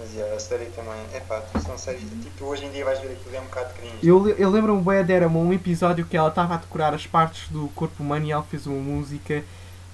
[0.00, 0.94] Mas yeah, a série também.
[1.14, 2.02] Epá, são séries.
[2.22, 3.98] Tipo, hoje em dia vais ver aquilo é um bocado cringe.
[4.02, 7.48] Eu, eu lembro-me bem de era um episódio que ela estava a decorar as partes
[7.48, 9.42] do corpo humano e ela fez uma música.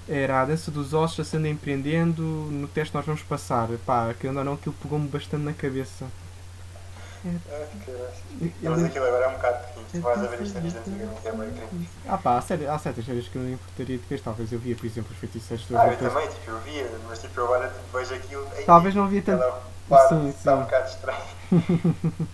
[0.07, 2.21] Era a dança dos ossos, acendendo empreendendo.
[2.21, 3.67] No teste nós vamos passar.
[3.85, 6.05] Pá, que ou não, aquilo pegou-me bastante na cabeça.
[7.25, 8.21] Ah, que graça.
[8.61, 9.87] Eu Mas aquilo agora é um bocado cringe.
[9.93, 11.89] Tu vais a ver isto séries antigamente, é bem cringe.
[12.07, 14.19] Ah pá, há, série, há certas séries que eu não importaria de ver.
[14.19, 16.87] Talvez eu via, por exemplo, os feiticeiros do Ah, eu Depois- também, tipo, eu via,
[17.09, 18.47] mas tipo, eu agora tipo, vejo aquilo.
[18.67, 19.43] Talvez não via tanto.
[19.89, 20.57] Parte Sim, está sim.
[20.57, 21.23] um bocado estranho.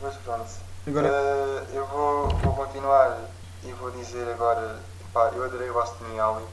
[0.00, 0.50] mas pronto.
[0.86, 3.18] Agora, Eh, eu vou, vou continuar
[3.64, 4.78] e vou dizer agora,
[5.12, 5.84] pá, eu adorei o
[6.14, 6.44] e Alley.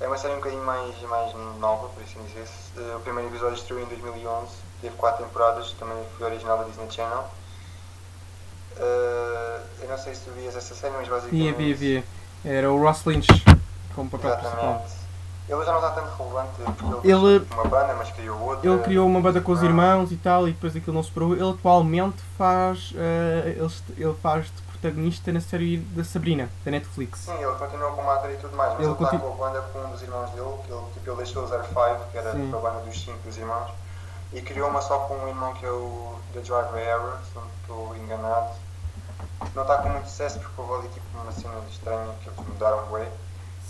[0.00, 2.46] É uma série um bocadinho mais, mais nova, por assim dizer.
[2.76, 4.48] Eh, o primeiro episódio estreou em 2011,
[4.80, 7.24] teve 4 temporadas, também foi original da Disney Channel.
[8.78, 11.56] Eh, eu não sei se tu vias essa série, mas basicamente...
[11.56, 12.04] via, via, via.
[12.44, 13.26] Era o Ross Lynch
[13.94, 14.86] como papel principal.
[15.48, 18.68] Ele já não está tanto relevante porque Ele- ele, uma banda, mas criou outra.
[18.68, 19.66] Ele criou uma banda com os Ah.
[19.66, 21.34] irmãos e tal, e depois aquilo não superou.
[21.34, 22.92] Ele atualmente faz.
[22.96, 27.20] eh, ele, ele faz de protagonista na série da Sabrina, da Netflix.
[27.20, 29.48] Sim, ele continua como ator e tudo mais, mas Ele ele, está continu- com a
[29.48, 32.32] banda com um dos irmãos dele, que ele, tipo, ele deixou o 05, que era
[32.32, 32.44] Sim.
[32.44, 33.70] tipo, a banda dos 5 dos irmãos,
[34.32, 37.42] e criou uma só com um irmão que é o The Driver Error, se não
[37.62, 38.50] estou enganado.
[39.54, 42.78] Não está com muito sucesso porque houve ali tipo uma cena estranha que eles mudaram
[42.88, 43.08] o way.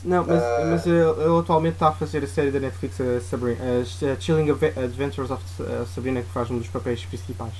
[0.05, 0.64] Não, mas, Eh.
[0.64, 4.51] mas ele, ele atualmente está a fazer a série da Netflix, a Sabrina, a, Chilling
[4.51, 5.42] Adventures of
[5.94, 7.55] Sabrina, que faz um dos papéis principais.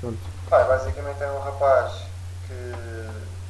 [0.00, 0.18] Pronto.
[0.50, 1.92] Pá, basicamente é um rapaz
[2.46, 2.74] que,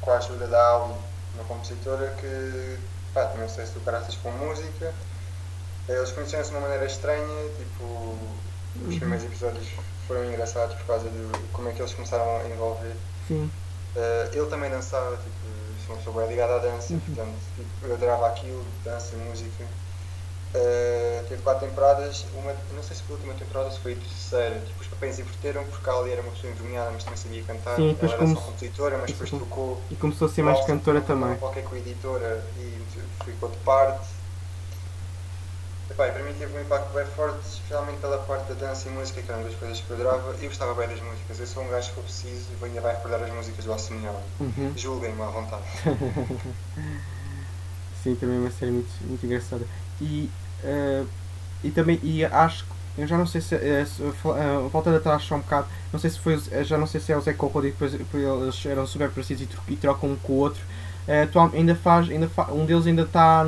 [0.01, 0.93] com a ajuda da Ali,
[1.35, 2.77] uma compositora, que
[3.13, 4.93] pá, um sucesso do caraças com música.
[5.89, 8.17] Eles conheceram-se de uma maneira estranha, tipo,
[8.87, 9.65] os primeiros episódios
[10.07, 12.93] foram engraçados por causa de como é que eles começaram a envolver.
[13.27, 13.49] Sim.
[13.95, 15.36] Eh, ele também dançava, tipo,
[15.87, 19.63] sou uma pessoa bem ligada à dança, portanto, tipo, eu adorava aquilo, dança, música.
[20.53, 23.93] Eh, teve quatro temporadas, uma, não sei se foi a última temporada ou se foi
[23.93, 27.17] a terceira, tipo, os papéis inverteram porque a Ali era uma pessoa envergonhada, mas também
[27.17, 30.43] sabia cantar, Sim, depois ela era só compositora, mas depois tocou E começou a ser
[30.43, 31.35] mais cantora também.
[31.35, 32.81] qualquer com a editora e
[33.25, 34.07] ficou de parte.
[35.89, 38.91] Epá, e para mim teve um impacto bem forte, especialmente pela parte da dança e
[38.91, 40.35] música, que eram duas coisas que eu adorava.
[40.41, 42.93] Eu gostava bem das músicas, eu sou um gajo que for preciso e ainda vai
[42.95, 44.17] recordar as músicas do Young.
[44.39, 44.73] Uhum.
[44.75, 45.63] Julguem-me à vontade.
[48.03, 49.65] Sim, também é uma série muito, muito engraçada.
[50.01, 50.29] E,
[50.63, 51.03] eh,
[51.63, 53.55] e também, e acho que, eu já não sei se,
[54.21, 57.11] fal- eh, voltando atrás só um bocado, não sei se foi, já não sei se
[57.11, 60.33] é o Zé Cocod e depois, depois eles eram super parecidos e trocam um com
[60.33, 60.61] o outro.
[61.07, 63.45] Eh, atual, ainda faz, ainda fa, um deles ainda está,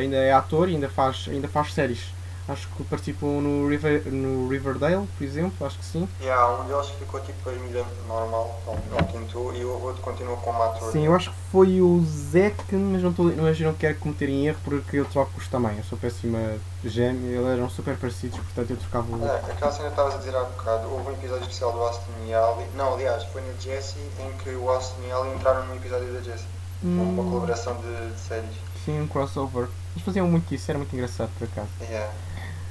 [0.00, 2.14] ainda é ator e ainda faz, ainda faz séries.
[2.46, 6.06] Acho que participou no, River, no Riverdale, por exemplo, acho que sim.
[6.20, 10.36] E há um deles ficou tipo a milha normal, não, tentou, e o outro continuou
[10.38, 10.92] como ator.
[10.92, 14.46] Sim, eu acho que foi o Zeke, mas não, estou, mas não quero cometer em
[14.46, 15.78] erro porque eu troco-os também.
[15.78, 16.38] Eu sou péssima
[16.84, 19.26] gêmea, eles eram super parecidos, portanto eu trocava o.
[19.26, 22.12] É, aquela cena que estavas a dizer há bocado, houve um episódio especial do Austin
[22.26, 22.66] e Ali.
[22.76, 26.20] Não, aliás, foi na Jessie em que o Austin e Ali entraram no episódio da
[26.20, 26.53] Jessie.
[26.84, 28.50] Uma Hum, colaboração de, de séries.
[28.84, 29.68] sim, um crossover.
[29.94, 31.68] Eles faziam muito isso, era muito engraçado por acaso.
[31.80, 32.12] Yeah.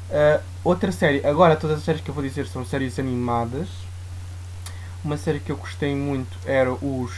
[0.10, 3.68] Uh, outra série, agora todas as séries que eu vou dizer são séries animadas.
[5.04, 7.12] Uma série que eu gostei muito era os,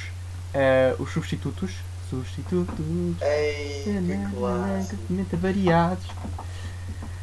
[0.54, 1.72] uh, os Substitutos.
[2.10, 2.76] Substitutos.
[3.22, 3.84] Ei,
[5.28, 6.06] que variados.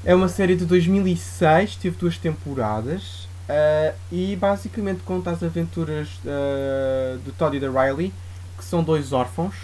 [0.04, 6.08] É uma série de 2006, teve duas temporadas uh, e basicamente conta as aventuras
[7.24, 8.12] do Todd e da Riley,
[8.62, 9.54] que são dois órfãos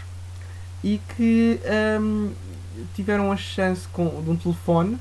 [0.83, 1.61] e que
[2.01, 2.33] um,
[2.95, 4.99] tiveram a chance com, de um telefone,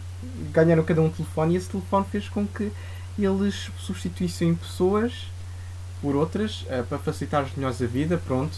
[0.52, 2.72] ganharam cada um um telefone e esse telefone fez com que
[3.18, 5.14] eles substituíssem pessoas
[6.00, 8.56] por outras uh, para facilitar-lhes melhores a vida, pronto.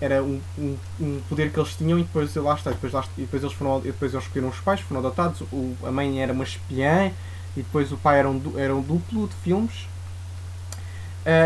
[0.00, 3.42] Era um, um, um, poder que eles tinham e depois lá está, depois, lá, depois
[3.42, 7.12] eles foram depois eles escolheram os pais, foram adotados, o, a mãe era uma espiã
[7.56, 9.86] e depois o pai era um, era um duplo de filmes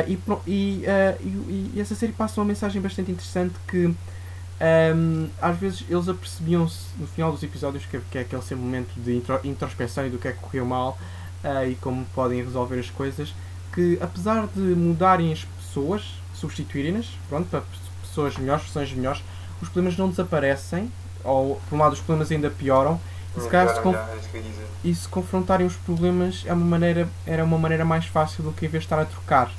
[0.08, 5.56] e, e, uh, e, e, essa série passa uma mensagem bastante interessante que um, às
[5.56, 9.38] vezes eles apercebiam-se no final dos episódios que, que é aquele seu momento de intro,
[9.44, 10.98] introspeção e do que é que correu mal
[11.44, 13.32] uh, e como podem resolver as coisas
[13.72, 16.02] que apesar de mudarem as pessoas
[16.34, 17.62] substituírem-nas pronto, para
[18.02, 19.22] pessoas melhores, versões melhores,
[19.62, 20.90] os problemas não desaparecem,
[21.22, 23.00] ou por um lado os problemas ainda pioram,
[23.36, 23.82] Se calhar se é
[24.82, 28.66] e se confrontarem os problemas é uma maneira, era uma maneira mais fácil do que
[28.66, 29.52] em vez de estar a trocar,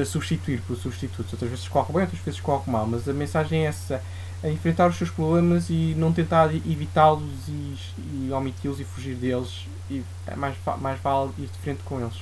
[0.00, 1.32] a substituir por substitutos.
[1.32, 4.02] Outras vezes corre bem, outras vezes corre mal, mas a mensagem é essa,
[4.42, 9.66] é enfrentar os seus problemas e não tentar evitá-los e, e omiti-los e fugir deles
[9.90, 12.16] e é mais, mais vale ir de frente com eles.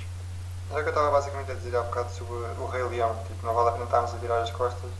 [0.68, 3.14] Mas é o que eu estava basicamente a dizer há bocado sobre o Rei Leão.
[3.26, 4.90] Tipo, não vale a pena estarmos a virar as costas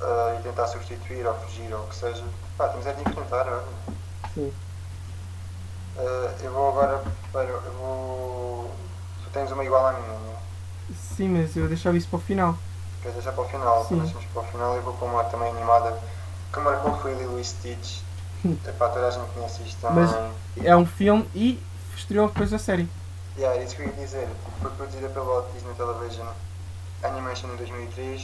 [0.00, 2.24] ah, e tentar substituir ou fugir ou o que seja.
[2.56, 3.64] Pá, temos é de enfrentar, olha.
[4.34, 4.52] Sim.
[5.96, 7.44] Ah, eu vou agora para.
[7.44, 8.70] Eu vou.
[9.24, 10.43] Tu tens uma igual à minha, não é?
[11.16, 12.56] Sim, mas eu deixava isso para o final.
[13.00, 13.84] Queres deixar para o final?
[13.86, 14.00] Sim.
[14.00, 14.74] Deixamos para o final.
[14.76, 15.98] Eu vou para uma também animada
[16.52, 18.00] que marcou foi Lilo e Stitch.
[18.44, 20.04] Epá, toda a gente conhece isto também.
[20.04, 21.60] Mas- É um filme e
[21.96, 22.88] estreou depois a série.
[23.36, 24.28] Yeah, isso que eu ia dizer.
[24.60, 26.26] Foi produzida pela Walt Disney Television
[27.02, 28.22] Animation em 2003.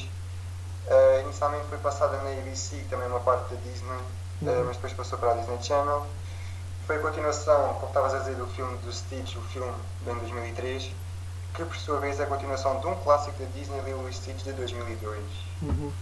[0.86, 4.64] Uh, inicialmente foi passada na ABC, também é uma parte da Disney, uh, Uhum.
[4.66, 6.06] mas depois passou para a Disney Channel.
[6.86, 10.90] Foi a continuação, como estavas a dizer, do filme do Stitch, o filme de 2003,
[11.54, 14.42] que por sua vez é a continuação de um clássico da Disney, Lilo e Stitch,
[14.42, 15.18] de 2002.
[15.62, 15.92] Uhum.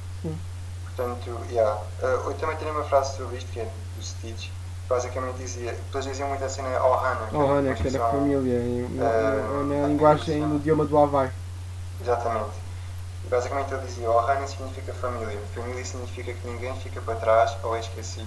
[0.84, 1.80] Portanto, yeah.
[2.02, 3.64] Uh, eu também tenho uma frase sobre isto, que é
[3.96, 4.48] do Stitch.
[4.88, 7.28] Basicamente dizia, depois diziam muito assim, oh Hannah.
[7.32, 11.30] Oh, que era família, em- na, na- na linguagem, no idioma do Havaí.
[12.00, 12.68] Exatamente.
[13.28, 15.38] Basicamente ele dizia, Ohana significa família.
[15.54, 18.26] Família significa que ninguém fica para trás ou é esquecido.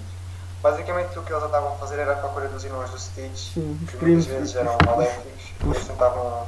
[0.61, 3.79] Basicamente o que eles andavam a fazer era a procura dos irmãos do Stitch, Sim,
[3.89, 6.45] que muitas vezes eram maléficos, eles tentavam...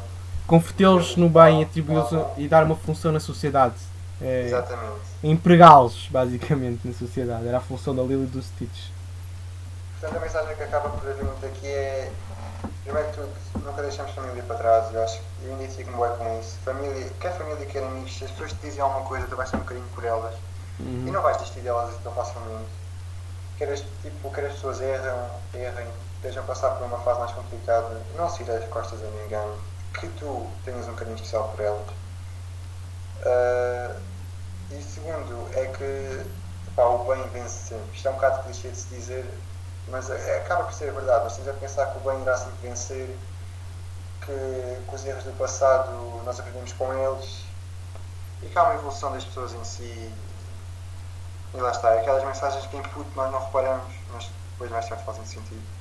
[0.47, 3.75] Convertê-los no bem e atribuí-los e dar uma função na sociedade.
[4.21, 5.01] É, Exatamente.
[5.23, 7.47] empregá-los, basicamente, na sociedade.
[7.47, 8.89] Era a função da Lily e do Stitch.
[9.99, 12.11] Portanto, a mensagem que acaba por muito aqui é,
[12.83, 14.93] primeiro que tudo, nunca deixamos família para trás.
[14.93, 16.57] Eu acho que eu identifico-me bem com isso.
[16.63, 19.57] Família, quer família, quer amigos, se as pessoas te dizem alguma coisa, tu vais ter
[19.57, 20.35] um bocadinho por elas.
[20.79, 21.05] Uhum.
[21.07, 22.69] E não vais desistir delas tão facilmente.
[23.57, 27.31] Quer as, tipo, quer as pessoas erram, errem, estejam a passar por uma fase mais
[27.31, 29.53] complicada, não se vire as costas a ninguém,
[29.93, 31.91] que tu tenhas um carinho especial por elas.
[33.25, 34.01] Ah,
[34.69, 36.35] e segundo, é que
[36.75, 37.95] pá, o bem vence sempre.
[37.95, 39.47] Isto é um bocado clichê de se dizer,
[39.87, 41.23] mas é- acaba por ser verdade.
[41.25, 43.19] Nós temos a pensar que o bem irá sempre vencer,
[44.21, 45.91] que, que os erros do passado
[46.23, 47.55] nós aprendemos com eles
[48.41, 50.19] e que há uma evolução das pessoas em si.
[51.53, 55.05] E lá está, aquelas mensagens que em puto nós não reparamos, mas depois mais tarde
[55.05, 55.72] fazem sentido.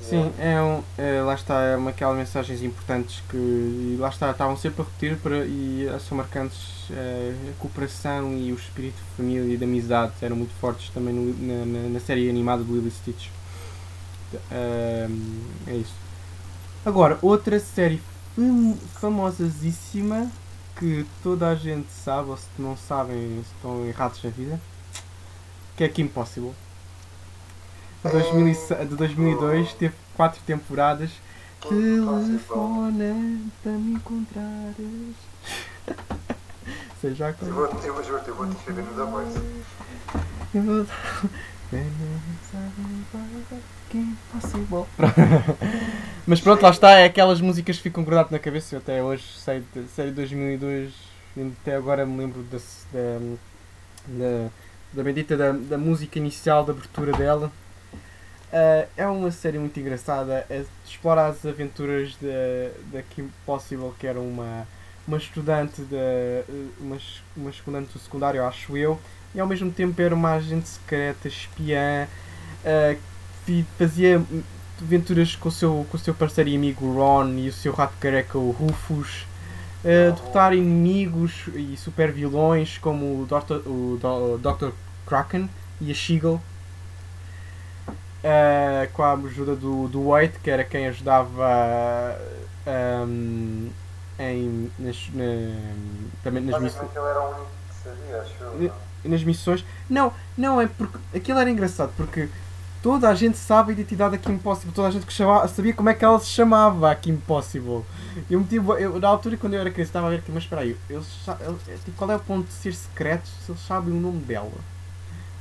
[0.00, 4.56] Sim, é um, é, lá está, é uma aquelas mensagens importantes que lá está, estavam
[4.56, 9.54] sempre a repetir para, e são marcantes eh, a cooperação e o espírito de família
[9.54, 12.90] e de amizade eram muito fortes também no- na, na, série animada do Lilo e
[12.90, 13.28] Stitch.
[14.50, 15.94] Ahm, é isso.
[16.84, 18.02] Agora, outra série
[18.34, 20.30] fam famosíssima
[20.78, 24.60] que toda a gente sabe, ou se não sabem, estão errados na vida,
[25.76, 26.54] que é Kim Possible.
[28.04, 31.10] De 2006 de 2002 teve quatro temporadas.
[31.60, 33.16] Telefona
[33.62, 35.14] para me encontrares.
[37.00, 39.40] Seja Eu vou, eu vou, eu vou te escrever no The Voice.
[40.54, 40.86] Eu vou.
[46.26, 48.74] Mas pronto, lá está, é aquelas músicas que ficam grudadas na cabeça.
[48.74, 50.92] Eu até hoje sei de série 2002,
[51.36, 52.58] e até agora me lembro da,
[52.92, 53.36] da,
[54.06, 54.48] da,
[54.92, 57.52] da bendita da, da música inicial, da abertura dela.
[58.52, 64.20] Ah, é uma série muito engraçada, é, explora as aventuras da, Kim Possible, que era
[64.20, 64.66] uma,
[65.06, 65.96] uma estudante da,
[66.80, 69.00] uma, es- uma estudante do secundário, acho eu,
[69.34, 72.08] e ao mesmo tempo era uma agente secreta, espiã,
[72.64, 72.96] ah,
[73.46, 74.22] que fazia
[74.80, 77.94] aventuras com o, seu, com o seu parceiro e amigo Ron e o seu rato
[78.00, 79.26] careca, o Rufus,
[79.84, 83.62] a derrotar inimigos e super vilões como o Dr.
[83.66, 84.72] O Dr.
[85.06, 85.48] Kraken
[85.80, 86.40] e a Sheagle.
[88.24, 92.18] Ah, com a ajuda do, do Wade, que era quem ajudava
[92.66, 93.68] ahm,
[94.18, 95.24] em, nas, na-
[96.22, 99.10] também nas missões era o único que sabia, acho eu.
[99.10, 99.64] nas missões.
[99.88, 102.28] Não, não, é porque aquilo era engraçado, porque
[102.82, 105.72] toda a gente sabe a identidade da Kim Possible, toda a gente que chamava, sabia
[105.72, 107.82] como é que ela se chamava, a Kim Possible.
[108.28, 110.62] Eu meti, eu, na altura quando eu era criança estava a ver que, mas espera
[110.62, 111.06] aí, eles,
[111.40, 114.50] eles- tipo, qual é o ponto de ser secreto se eles sabem o nome dela?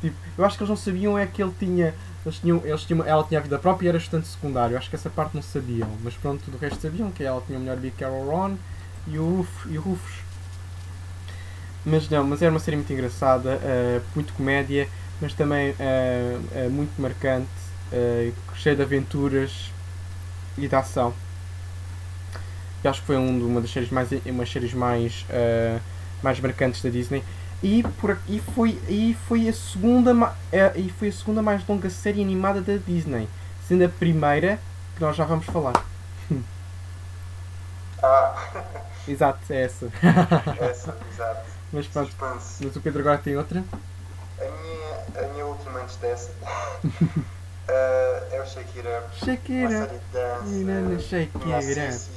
[0.02, 1.94] Tipo, eu acho que eles não sabiam é que ele tinha.
[2.26, 4.78] Eles tinham, eles tinham, ela tinha vida própria e era estudante secundário.
[4.78, 5.90] Acho que essa parte não sabiam.
[6.04, 8.58] Mas pronto, o resto sabiam que ela tinha o melhor amigo que era o Ron
[9.08, 10.30] e o, Ruf, e o Rufus.
[11.86, 14.88] Mas não, mas era uma série muito engraçada, eh, muito comédia,
[15.22, 17.48] mas também eh, eh, muito marcante,
[18.56, 19.72] cheia de aventuras
[20.58, 21.14] e de ação.
[22.84, 25.26] E acho que foi um, uma das séries mais, umas séries mais,
[26.22, 27.24] mais marcantes da Disney.
[27.62, 31.90] E, por, e, foi, e, foi a segunda, é, e foi a segunda mais longa
[31.90, 33.28] série animada da Disney,
[33.68, 34.60] sendo a primeira
[34.96, 35.86] que nós já vamos falar.
[38.02, 38.34] Ah,
[39.06, 39.88] Exato, é essa.
[40.62, 41.50] essa, exato.
[41.74, 42.64] Mas pronto, Suspense.
[42.64, 43.62] mas o Pedro agora tem outra.
[44.40, 46.32] A minha, a minha última antes dessa
[47.68, 49.26] eh, é o Up.
[49.26, 50.54] Shake Uma série de dance.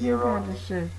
[0.00, 0.92] you gonna shake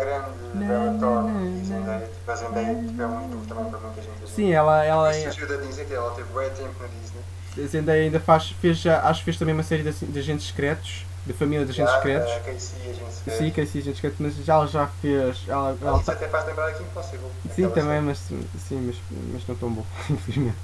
[0.00, 2.08] grande na, e.
[2.08, 4.30] Tipo, a Zendaya é um ídolo também para muita gente.
[4.30, 7.68] Sim, ela, ela, Isso ajuda a dizer que ela teve bem tempo na Disney.
[7.68, 11.32] Zendaya ainda faz, fez, acho que fez também uma série de, de agentes secretos, de
[11.32, 12.32] família de agentes Já, secretos.
[12.32, 15.44] A Casey, a gente se Sim, é sim, agentes secretos, mas já ela já fez.
[15.46, 17.28] Ela, ela Isso até faz lembrar aqui Impossible.
[17.54, 18.96] Sim, aquela também, mas, sim, mas,
[19.32, 20.56] mas não tão bom, infelizmente.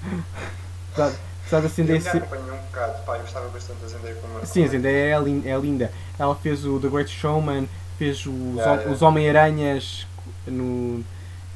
[0.92, 1.12] Apesar
[1.50, 1.90] apesar da série.
[1.90, 2.18] Eu Zendaya ser...
[2.18, 5.58] acompanhei um bocado, pá, eu gostava bastante da Zendaya como Sim, a Zendaya é, é
[5.58, 5.92] linda.
[6.18, 7.68] Ela fez o The Great Showman,
[8.00, 8.90] fez os, yeah.
[8.90, 10.06] os Homem-Aranhas
[10.46, 11.04] no,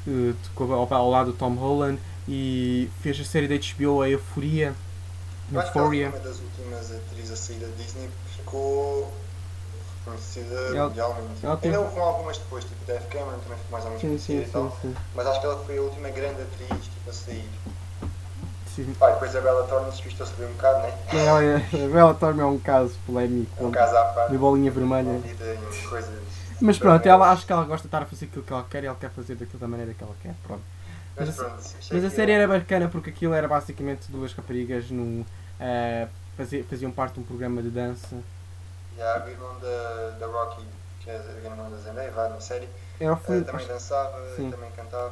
[0.07, 0.33] eh,
[0.91, 4.75] ao, lado do Tom Holland e fez a série da HBO, a Euforia.
[5.51, 6.09] Eu acho Euphoria.
[6.09, 9.11] uma das últimas atrizes a sair da Disney ficou
[10.05, 11.29] reconhecida Ela- mundialmente.
[11.43, 14.07] ela tem- Ainda houve algumas depois, tipo Dave Cameron também foi mais ou menos Sim,
[14.09, 14.77] conhecida sim, e tal.
[14.83, 14.95] sim.
[15.15, 17.49] Mas acho que ela foi a última grande atriz tipo, a sair.
[18.75, 18.93] sim.
[18.99, 20.93] Pá, depois a Bella Thorne despistou-se ali um bocado, né?
[21.11, 24.31] Ela, é- a Bella Thorne é um caso polémico, Um caso à parte.
[24.31, 25.09] de bolinha vermelha.
[25.09, 26.24] em coisas.
[26.61, 28.83] Mas pronto, ela, acho que ela gosta de estar a fazer aquilo que ela quer
[28.83, 30.33] e ela quer fazer daquilo da maneira que ela quer.
[30.43, 30.61] Pronto.
[31.17, 34.33] Mas mas a- pronto, achei Mas a série era bacana porque aquilo era basicamente duas
[34.33, 35.23] raparigas num,
[35.59, 38.17] eh, fazi- faziam parte de um programa de dança.
[38.99, 40.63] Há o irmão da, da Rocky,
[41.01, 43.43] que é o irmão da Zendaya, vai na série, filme.
[43.43, 44.49] também dançava, Sim.
[44.51, 45.11] também cantava,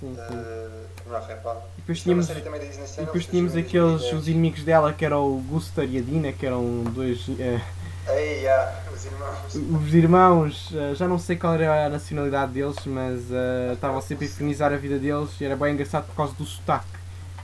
[0.00, 0.20] Sim, sim.
[0.20, 0.68] eh,
[1.06, 1.62] não rapava.
[1.76, 4.12] E depois é tínhamos, e depois tínhamos aqueles, 2010.
[4.14, 7.26] os inimigos dela que eram o Guster e a Dina, que eram dois.
[7.38, 7.60] eh,
[8.08, 9.54] Ei, ah, os irmãos.
[9.86, 14.26] os irmãos, eh, já não sei qual era a nacionalidade deles, mas eh, estavam sempre
[14.26, 16.86] a infernizar a vida deles e era bem engraçado por causa do sotaque.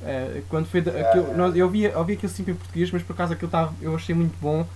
[0.03, 1.39] Eh, quando foi Yeah, aquilo- yeah.
[1.43, 4.15] nós- eu, via, eu aquilo sempre em português, mas por acaso aquilo estava, eu achei
[4.15, 4.67] muito bom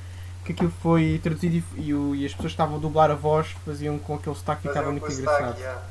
[0.44, 3.48] que aquilo foi traduzido e, e e as pessoas que estavam a dublar a voz
[3.66, 5.38] faziam com aquele sotaque e ficava muito engraçado.
[5.40, 5.82] sotaque, yeah.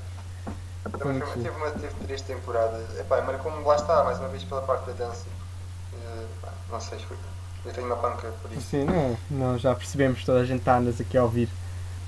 [0.98, 2.98] Também foi- teve, uma, teve três temporadas.
[3.00, 5.26] Epá, marcou-me, lá está, mais uma vez pela parte da dança.
[6.42, 7.18] Pá, não sei, foi.
[7.68, 8.62] Eu tenho uma panca por isso.
[8.70, 11.50] Sim, não, não, já percebemos, toda a gente está-nos aqui a ouvir.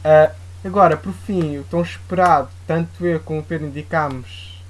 [0.04, 0.32] Ah,
[0.64, 4.64] agora, por fim, o tão esperado, tanto eu como o Pedro indicámos,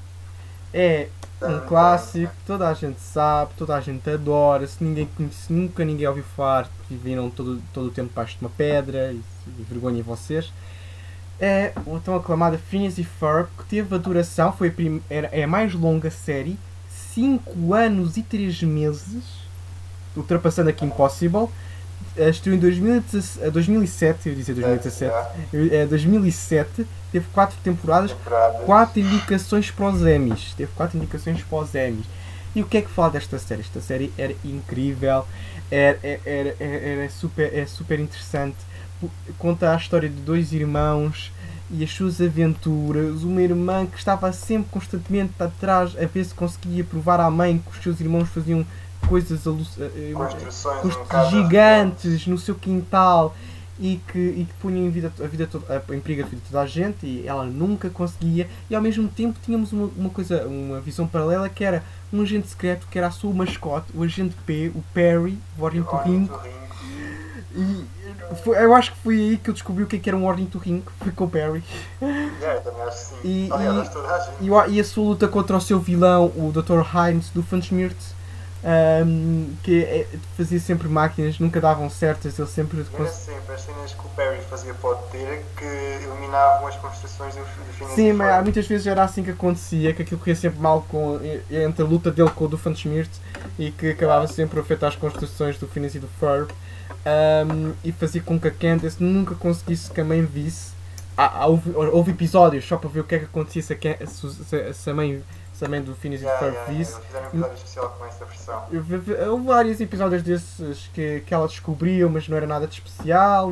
[0.74, 1.10] é
[1.42, 6.08] um clássico, toda a gente sabe, toda a gente adora, se ninguém conhece, nunca ninguém
[6.08, 10.00] ouviu falar, porque viram todo, todo o tempo debaixo de uma pedra, e, e vergonha
[10.00, 10.52] em vocês.
[11.40, 15.48] É o tão aclamada Phineas e Ferb, que teve a duração, foi a, é a
[15.48, 16.58] mais longa série,
[17.14, 19.24] 5 anos e 3 meses,
[20.20, 21.47] ultrapassando aqui Impossible.
[22.15, 25.13] Eh, Estreou em 2017, eh, 2007, eu ia dizer 2017,
[25.74, 28.65] eh, 2007, teve 4 temporadas, Temporadas.
[28.65, 30.53] quatro indicações para os Emmys.
[30.55, 32.05] Teve quatro indicações para os Emmys.
[32.55, 33.61] E o que é que fala desta série?
[33.61, 35.26] Esta série era incrível,
[35.70, 38.57] era, era, era, super, é super interessante.
[39.38, 41.32] Conta a história de dois irmãos
[41.70, 43.24] e as suas aventuras.
[43.24, 47.78] Uma irmã que estava sempre constantemente atrás a ver se conseguia provar à mãe que
[47.78, 48.65] os seus irmãos faziam
[49.08, 49.52] coisas eh,
[49.95, 53.36] eh, Construções um gigantes no seu quintal
[53.80, 56.62] e que, e que punham em, vida, a vida toda, em perigo a vida toda
[56.62, 60.82] a gente e ela nunca conseguia e ao mesmo tempo tínhamos uma, uma coisa, uma
[60.82, 61.82] visão paralela que era
[62.12, 66.34] um agente secreto que era a sua mascote, o agente P, o Perry, o ornitorrinco
[66.34, 66.70] Ornitorrinco.
[67.56, 70.18] e foi- eu acho que foi aí que eu descobri o que é que era
[70.18, 71.64] um ornitorrinco, foi com o Perry
[72.91, 73.18] sim.
[73.24, 73.47] E-
[74.41, 76.82] e- a e, sua luta contra o seu vilão, o Dr.
[76.95, 77.95] Heinz do Funschmirt
[78.64, 80.07] ahm, que é-
[80.38, 84.41] fazia sempre máquinas, nunca davam certas, ele sempre Era sempre as cenas que o Perry
[84.49, 88.43] fazia pode ter que eliminavam as construções do, Phineas Sim, mas Ferb.
[88.43, 92.12] muitas vezes era assim que acontecia, que aquilo corria sempre mal com, entre a luta
[92.12, 93.10] dele com o do Funschmirt
[93.57, 96.49] e que acabava sempre a afetar as construções do Phineas e do Ferb
[97.05, 100.72] ahm, e fazia com que a Candace nunca conseguisse que a mãe visse.
[101.18, 104.05] Há, há- houve, houve episódios só para ver o que é que acontecia se a,
[104.07, 105.22] se- se a mãe,
[105.68, 108.64] mãe do Phineas e do Yeah, Ferb yeah, yeah, fizeram episódio especial com essa versão.
[109.32, 113.49] Houve vários episódios desses que, que ela descobriu, mas não era nada de especial.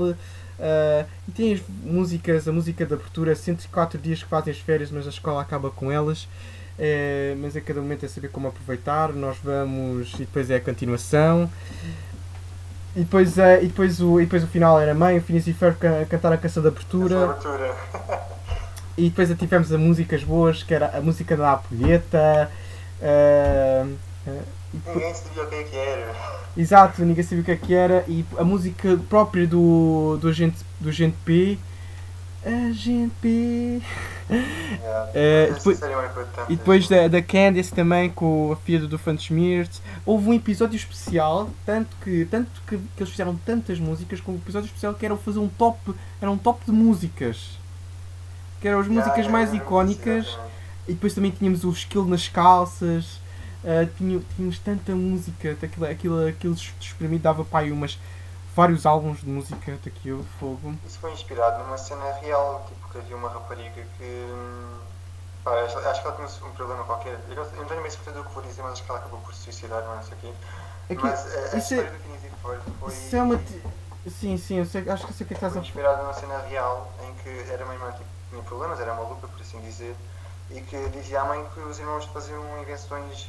[0.60, 4.90] Ah, e tem as músicas, a música de abertura, 104 dias que fazem as férias,
[4.92, 6.28] mas a escola acaba com elas.
[6.80, 9.12] Eh, mas a cada momento é saber como aproveitar.
[9.12, 10.14] Nós vamos.
[10.14, 11.50] E depois é a continuação.
[12.96, 15.46] E depois, é, e depois, o, e depois o final era a mãe, o Phineas
[15.48, 17.38] e Ferb ca- cantar a canção de abertura.
[18.98, 22.50] E depois tivemos a músicas boas, que era a música da Ampulheta.
[23.02, 23.86] ah,
[24.28, 24.32] ah,
[24.74, 26.16] e depois- Ninguém sabia o que é que era.
[26.58, 30.58] Exato, ninguém sabia o que é que era e a música própria do, do, agente,
[30.80, 31.58] do agente P
[32.46, 33.82] Agente P.
[34.30, 35.12] Yeah.
[35.14, 39.72] Eh, Essa depois- tantas- E depois da, da Candice também com a filha do Fantasmirt.
[40.06, 44.36] Houve um episódio especial, tanto que, tanto que, que eles fizeram tantas músicas, com um
[44.36, 47.58] episódio especial que era fazer um top, era um top de músicas.
[48.62, 50.38] Que eram as músicas yeah, mais icónicas.
[50.88, 53.20] E depois também tínhamos o skill nas calças.
[53.66, 58.00] ah, tinha- tínhamos tanta música, aquilo, aquilo, aquilo espremido dava para aí umas
[58.56, 60.74] vários álbuns de música daquilo, fogo.
[60.88, 64.04] Isso foi inspirado numa cena real, tipo que havia uma rapariga que.
[64.04, 64.78] hum,
[65.44, 67.18] Pá, acho, acho que ela tinha um problema qualquer.
[67.30, 69.34] Eu não, tenho bem certeza do que vou dizer, mas acho que ela acabou por
[69.34, 70.34] se suicidar, não é isso aqui.
[70.90, 72.94] Aqui- mas a, a isso é- história do Phineas e Ferb foi.
[72.94, 73.40] Isso é uma.
[74.20, 76.02] Sim, sim, eu sei, acho que eu sei o que é que estás a inspirado
[76.04, 78.04] numa cena real em que era uma irmã que
[78.38, 79.96] tinha problemas, era maluca, por assim dizer,
[80.52, 83.28] e que dizia à mãe que os irmãos faziam invenções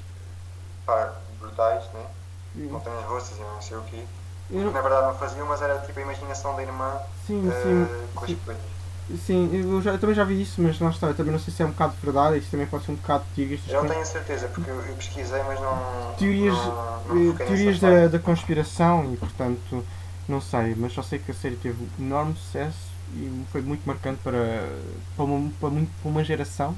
[0.84, 2.06] pá, brutais, né?
[2.70, 4.04] montanhas russas e não sei o quê.
[4.50, 8.06] Eu na verdade não faziam, mas era tipo a imaginação da irmã Sim, eh, sim.
[8.14, 8.36] com as sim.
[8.44, 8.62] coisas.
[9.26, 11.52] Sim, eu, já- eu também já vi isso, mas não está, eu também não sei
[11.52, 13.88] se é um bocado verdade, isso também pode ser um bocado de estas Eu não
[13.88, 16.14] tenho certeza, porque eu, eu pesquisei, mas não.
[16.18, 19.84] Teorias, não, não eh, teorias da, da conspiração e portanto
[20.28, 23.84] não sei, mas só sei que a série teve um enorme sucesso e foi muito
[23.86, 24.68] marcante para,
[25.16, 26.74] para, uma, para, muito, para uma geração,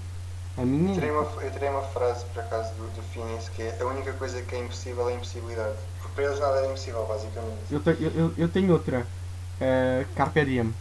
[0.56, 0.88] a minha.
[0.90, 3.86] Eu tirei uma, eu tirei uma frase, por acaso, do, do Phineas, que é a
[3.86, 5.76] única coisa que é impossível é a impossibilidade.
[6.00, 7.70] Porque para eles nada é impossível, basicamente.
[7.70, 9.06] Eu, te- eu, eu, eu tenho outra,
[9.60, 10.72] eh, Carpe Diem,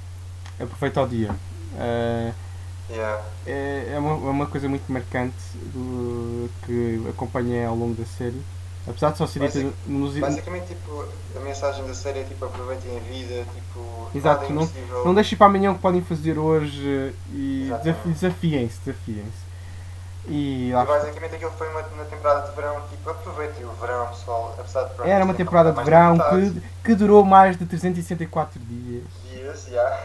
[0.60, 1.36] aproveita o dia.
[1.78, 2.34] Eh,
[2.90, 3.22] Yeah.
[3.46, 5.36] é, é, uma, é uma coisa muito marcante
[5.74, 8.42] do, que acompanhei ao longo da série.
[8.90, 12.98] Apesar de só ser dita nos, Basicamente, tipo, a mensagem da série é tipo, aproveitem
[12.98, 14.70] a vida, tipo, Exato, é não-.
[15.06, 19.50] Não deixem para amanhã o que podem fazer hoje e desafiem-se, desafiem-se.
[20.28, 20.94] E E lá está.
[21.00, 24.56] basicamente aquilo foi uma, uma temporada de verão, tipo, aproveitem o verão, pessoal.
[24.60, 29.04] Apesar de pronto, era uma temporada de verão que, que durou mais de 364 dias.
[29.32, 30.00] dias, já.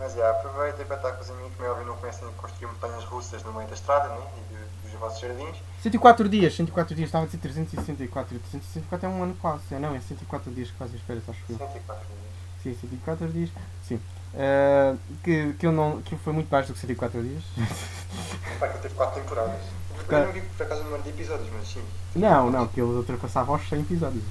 [0.00, 2.66] Mas já, aproveitem para estar com os amigos, como é óbvio, não comecem a construir
[2.68, 4.16] montanhas russas no meio da estrada, né?
[4.38, 5.56] E de- dos vossos jardins.
[5.82, 8.38] 104 dias, 104 dias, estava a dizer 364.
[8.38, 11.38] 364 é um ano quase, é, não, é 104 dias que fazem as férias, acho
[11.50, 11.58] eu.
[11.58, 12.20] 104 dias.
[12.62, 13.50] Sim, 104 dias,
[13.86, 14.00] sim.
[14.34, 17.42] Ah, que, que, eu não, que foi muito mais do que 104 dias.
[18.58, 19.60] Pá, que teve 4 temporadas.
[20.08, 20.18] Tá.
[20.20, 21.84] Eu não vi por acaso o número de episódios, mas sim.
[22.16, 24.24] Não, não, que ele ultrapassava aos 100 episódios.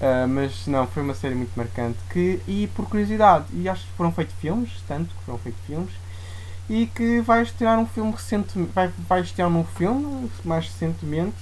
[0.00, 1.98] Ah, mas não, foi uma série muito marcante.
[2.10, 5.90] Que, e por curiosidade, e acho que foram feitos filmes, tanto que foram feitos filmes,
[6.68, 11.36] e que vai estrear um filme recentemente, vai, vai estrear um filme mais recentemente,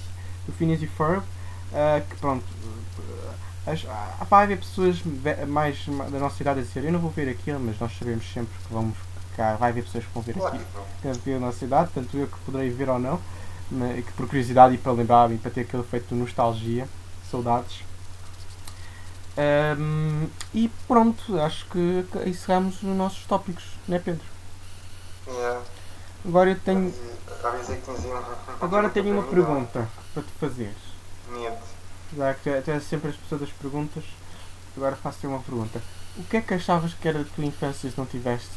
[0.47, 1.23] do Phineas e Ferb,
[1.73, 2.45] ah, que pronto,
[3.67, 3.85] ah, as-
[4.29, 5.01] vai haver pessoas
[5.47, 8.53] mais da nossa idade a dizer, eu não vou ver aquilo, mas nós sabemos sempre
[8.65, 8.95] que vamos,
[9.37, 11.13] há- vai haver pessoas que vão ver aquilo que não.
[11.13, 13.19] que havia na cidade, tanto eu que poderei ver ou não,
[13.71, 16.87] mas que por curiosidade e para lembrar e para ter aquele efeito de nostalgia,
[17.29, 17.83] saudades.
[19.37, 24.23] Ahm, e pronto, acho que encerramos os nossos tópicos, não é Pedro?
[25.27, 25.61] Yeah.
[26.25, 30.73] Agora eu tenho, um- um agora tenho uma pergunta para te fazer.
[31.29, 31.57] Medo.
[32.15, 34.03] Já que tu é- és sempre as pessoas das perguntas,
[34.77, 35.81] agora faço-te uma pergunta.
[36.17, 38.47] O que é que achavas que era da tua infância se não tivesse,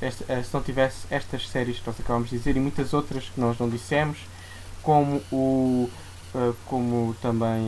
[0.00, 3.24] esta, eh, se não tivesse estas séries que nós acabamos de dizer e muitas outras
[3.24, 4.18] que nós não dissemos,
[4.82, 6.03] como o eh,
[6.66, 7.62] como também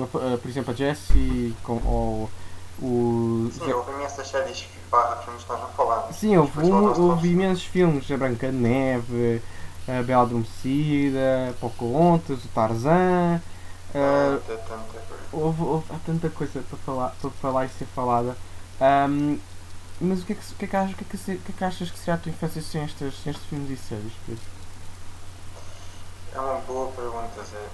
[0.00, 2.30] eh, por exemplo a Jessie com, ou
[2.82, 6.16] o Sim, houve imensas séries barra filmes que não falámos.
[6.16, 7.24] Sim, houve, houve todos.
[7.24, 9.42] imensos filmes, a Branca de Neve,
[9.88, 13.40] a Bela Adormecida, Pocahontas, o Tarzan,
[13.92, 15.22] coisa.
[15.32, 18.36] houve, houve- há tanta coisa para falar, para falar e ser falada.
[18.80, 19.38] Ahm,
[20.00, 21.38] mas o que, é que, o, que é que achas, o, que é que, o
[21.38, 23.76] que é que achas que será a tua infância sem estes, sem estes filmes e
[23.76, 24.12] séries?
[24.26, 24.53] Pedro?
[26.34, 27.70] É uma boa pergunta, Zé.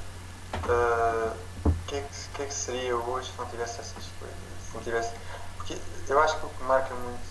[0.69, 1.35] Ah,
[1.65, 4.63] O que, é que, o que é que seria hoje se não tivesse essas coisas?
[4.63, 5.13] Se não tivesse...
[5.57, 7.29] Porque eu acho que o que marca muito,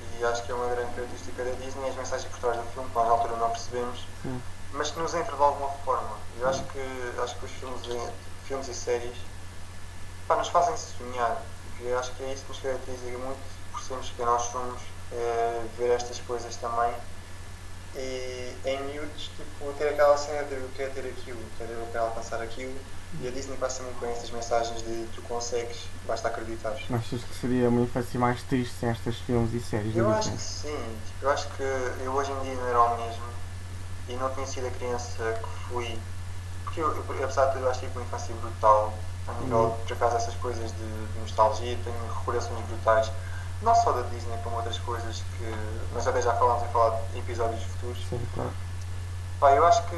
[0.00, 2.64] e acho que é uma grande característica da Disney, é as mensagens por trás do
[2.70, 4.42] filme, que nós na altura não percebemos, Sim.
[4.72, 6.18] mas que nos entra de alguma forma.
[6.36, 6.80] Eu acho que,
[7.22, 8.12] acho que os filmes, e-
[8.44, 9.18] filmes e séries
[10.26, 11.44] pá, nos fazem sonhar.
[11.78, 14.82] E eu acho que é isso que nos caracteriza muito, por sermos quem nós somos,
[15.10, 16.94] é ver estas coisas também.
[17.96, 22.04] E em miúdos, tipo, ter aquela cena de eu quero ter aquilo, quero, eu quero
[22.04, 22.74] alcançar aquilo.
[23.20, 26.72] E a Disney passa muito bem estas mensagens de tu consegues, basta acreditar.
[26.90, 29.96] Achas que seria uma infância mais triste sem estes filmes e séries?
[29.96, 30.98] Eu acho que sim.
[31.06, 33.22] Tipo, eu acho que eu hoje em dia não era o mesmo
[34.08, 35.96] e não tinha sido a criança que fui.
[36.64, 38.92] Porque eu, eu apesar de tudo, eu acho que tive uma infância brutal.
[39.28, 39.70] A nível, Uhum.
[39.86, 43.10] por acaso, essas coisas de, de nostalgia, tenho recordações brutais.
[43.64, 47.18] Não só da Disney, como outras coisas que nós até já falámos em falar de
[47.18, 48.06] episódios futuros.
[48.10, 48.52] Sim, claro.
[49.40, 49.96] Pá, eu acho que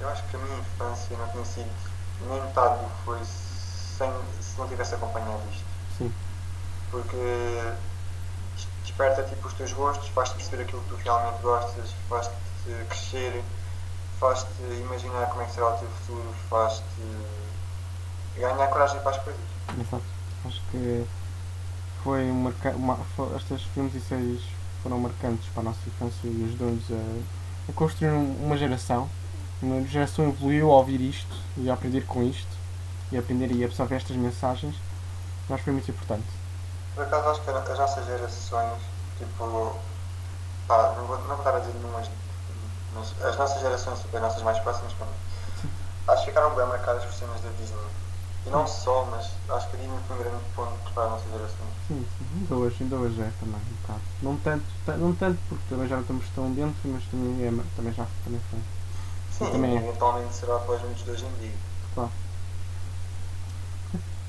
[0.00, 1.70] eu acho que a minha infância não tinha sido
[2.28, 5.64] nem metade do que foi sem, se não tivesse acompanhado isto.
[5.98, 6.12] Sim.
[6.90, 7.72] Porque
[8.82, 12.34] desperta tipo os teus gostos, faz-te perceber aquilo que tu realmente gostas, faz-te
[12.88, 13.44] crescer,
[14.18, 16.82] faz-te imaginar como é que será o teu futuro, faz-te
[18.36, 19.40] ganhar coragem para as coisas.
[19.78, 20.02] Exato.
[20.46, 21.06] Acho que
[22.02, 24.40] foi marca uma, foi, estes filmes e séries
[24.82, 29.08] foram marcantes para a nossa infância e ajudou-nos a, a construir um- uma geração.
[29.62, 32.48] Uma geração evoluiu a ouvir isto e a aprender com isto
[33.12, 34.74] e a aprender e absorver estas mensagens.
[35.46, 36.26] Que foi muito importante.
[36.94, 38.78] Por acaso acho que as nossas gerações,
[39.18, 39.76] tipo,
[40.68, 42.08] pá, não vou, não vou estar a dizer nenhumas,
[42.94, 45.12] mas as nossas gerações, tipo, as nossas mais próximas, pronto,
[46.06, 47.76] acho que ficaram bem marcadas por cenas da Disney.
[48.46, 51.74] E não só, mas acho que a foi um grande ponto para as nossas gerações.
[51.86, 52.24] Sim, sim.
[52.40, 54.00] Ainda hoje, ainda hoje é também um bocado.
[54.22, 57.50] Não tanto, ta- não tanto porque também já não estamos tão dentro, mas também, é,
[57.76, 58.60] também já também foi.
[59.30, 59.78] Sim, também é.
[59.78, 61.54] eventualmente será para os muitos de hoje em dia.
[61.94, 62.10] Claro.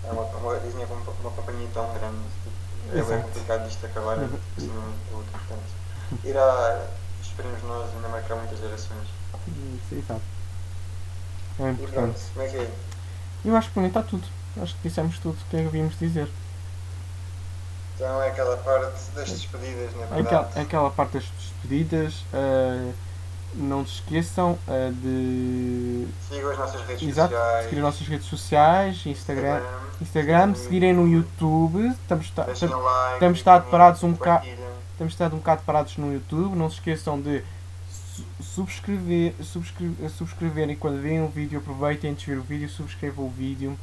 [0.04, 2.58] É uma, uma, a Disney é uma, uma companhia tão grande, tipo,
[2.98, 4.40] é bem complicado isto acabar Uhum.
[4.58, 5.32] assim um outro.
[5.32, 5.72] Portanto,
[6.24, 6.88] irá,
[7.22, 9.08] esperemos nós, ainda marcar muitas gerações.
[9.48, 10.22] Isso, exato.
[11.60, 11.94] É E importante.
[11.94, 12.72] pronto, como é que é?
[13.44, 14.24] Eu acho que para mim está tudo.
[14.62, 16.28] Acho que dissemos tudo o que havíamos de dizer.
[17.96, 20.60] Então é aquela parte das despedidas, na Aquela, verdade.
[20.60, 22.26] aquela parte das despedidas.
[22.34, 22.92] ah,
[23.54, 26.08] não se esqueçam ah, de.
[26.30, 27.64] Sigam as nossas redes Exato, sociais.
[27.66, 29.62] seguir as nossas redes sociais, Instagram,
[30.02, 31.88] Instagram seguirem no YouTube.
[31.90, 34.48] Estamos, ta- like, estamos estado parados um bocado-
[34.98, 36.56] temos estado um bocado parados no YouTube.
[36.56, 37.44] Não se esqueçam de
[38.42, 41.60] subscrever, subscrever, subscreverem quando veem o vídeo.
[41.60, 43.78] Aproveitem de ver o vídeo, subscrevam o vídeo.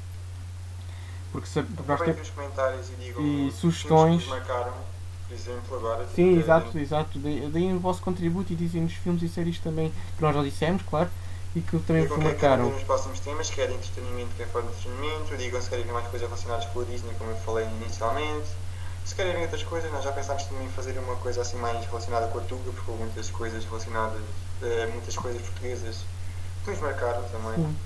[1.32, 2.30] Porque, se- porque nós temos.
[2.30, 4.26] Comentários e digam E sugestões.
[4.26, 4.72] marcaram,
[5.28, 6.06] por exemplo, agora.
[6.14, 7.18] Sim, que- exato, exato.
[7.18, 10.82] De- Deem o vosso contributo e dizem-nos filmes e séries também que nós já dissemos,
[10.88, 11.10] claro,
[11.54, 12.70] e que também Digam vos marcaram.
[12.70, 15.36] nos próximos temas, quer de entretenimento, quer fora de entretenimento.
[15.36, 18.48] Digam se querem mais coisas relacionadas com a Disney, como eu falei inicialmente.
[19.08, 22.26] Se ver outras coisas, nós já pensámos também em fazer uma coisa assim mais relacionada
[22.28, 24.20] com a Tuga, porque houve muitas coisas relacionadas,
[24.62, 25.96] eh, muitas coisas portuguesas
[26.62, 27.54] que nos marcaram também.
[27.56, 27.76] Sim.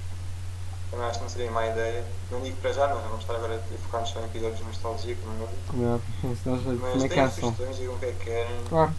[0.91, 2.05] Também acho que não seria má ideia.
[2.31, 5.17] Não digo para já, nós vamos estar agora a focar-nos só em episódios de nostalgia,
[5.23, 7.45] como é é óbvio, senão já Mas deem cansam.
[7.53, 8.65] sugestões, digam o que é que querem.
[8.69, 8.93] Claro.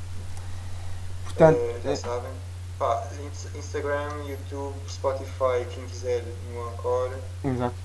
[1.26, 2.32] Portanto, Eh, já é- sabem.
[2.80, 7.16] Pá, ins- Instagram, YouTube, Spotify, quem quiser no Encore.
[7.44, 7.76] exato.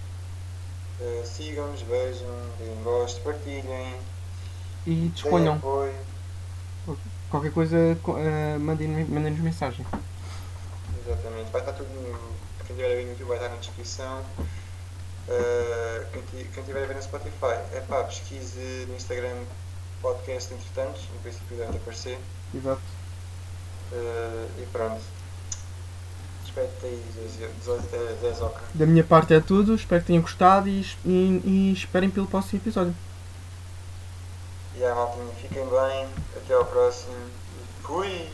[1.01, 2.29] Eh, Sigam-nos, vejam,
[2.59, 3.95] deem gosto, partilhem,
[4.91, 5.61] E disponham.
[7.31, 9.85] Qualquer coisa, co- eh, mandem- mandem-nos mensagem.
[11.07, 11.51] Exatamente.
[11.53, 12.19] Vai estar tudo no.
[12.67, 14.23] Quem estiver a ver no YouTube vai estar na descrição.
[15.29, 19.37] Eh, quem, quem estiver a ver no Spotify, é pá, pesquise no Instagram
[20.01, 22.19] podcast entretanto, no princípio deve aparecer.
[22.55, 22.81] Exato.
[23.93, 25.03] Eh, e pronto.
[26.83, 27.05] Aí,
[27.39, 28.61] Zé- Zé Zoca.
[28.75, 29.75] Da minha parte é tudo.
[29.77, 32.95] Espero que tenham gostado e, e, e esperem pelo próximo episódio.
[34.79, 36.09] E aí, maltinha, fiquem bem.
[36.37, 37.13] Até ao próximo.
[37.83, 38.31] Fui!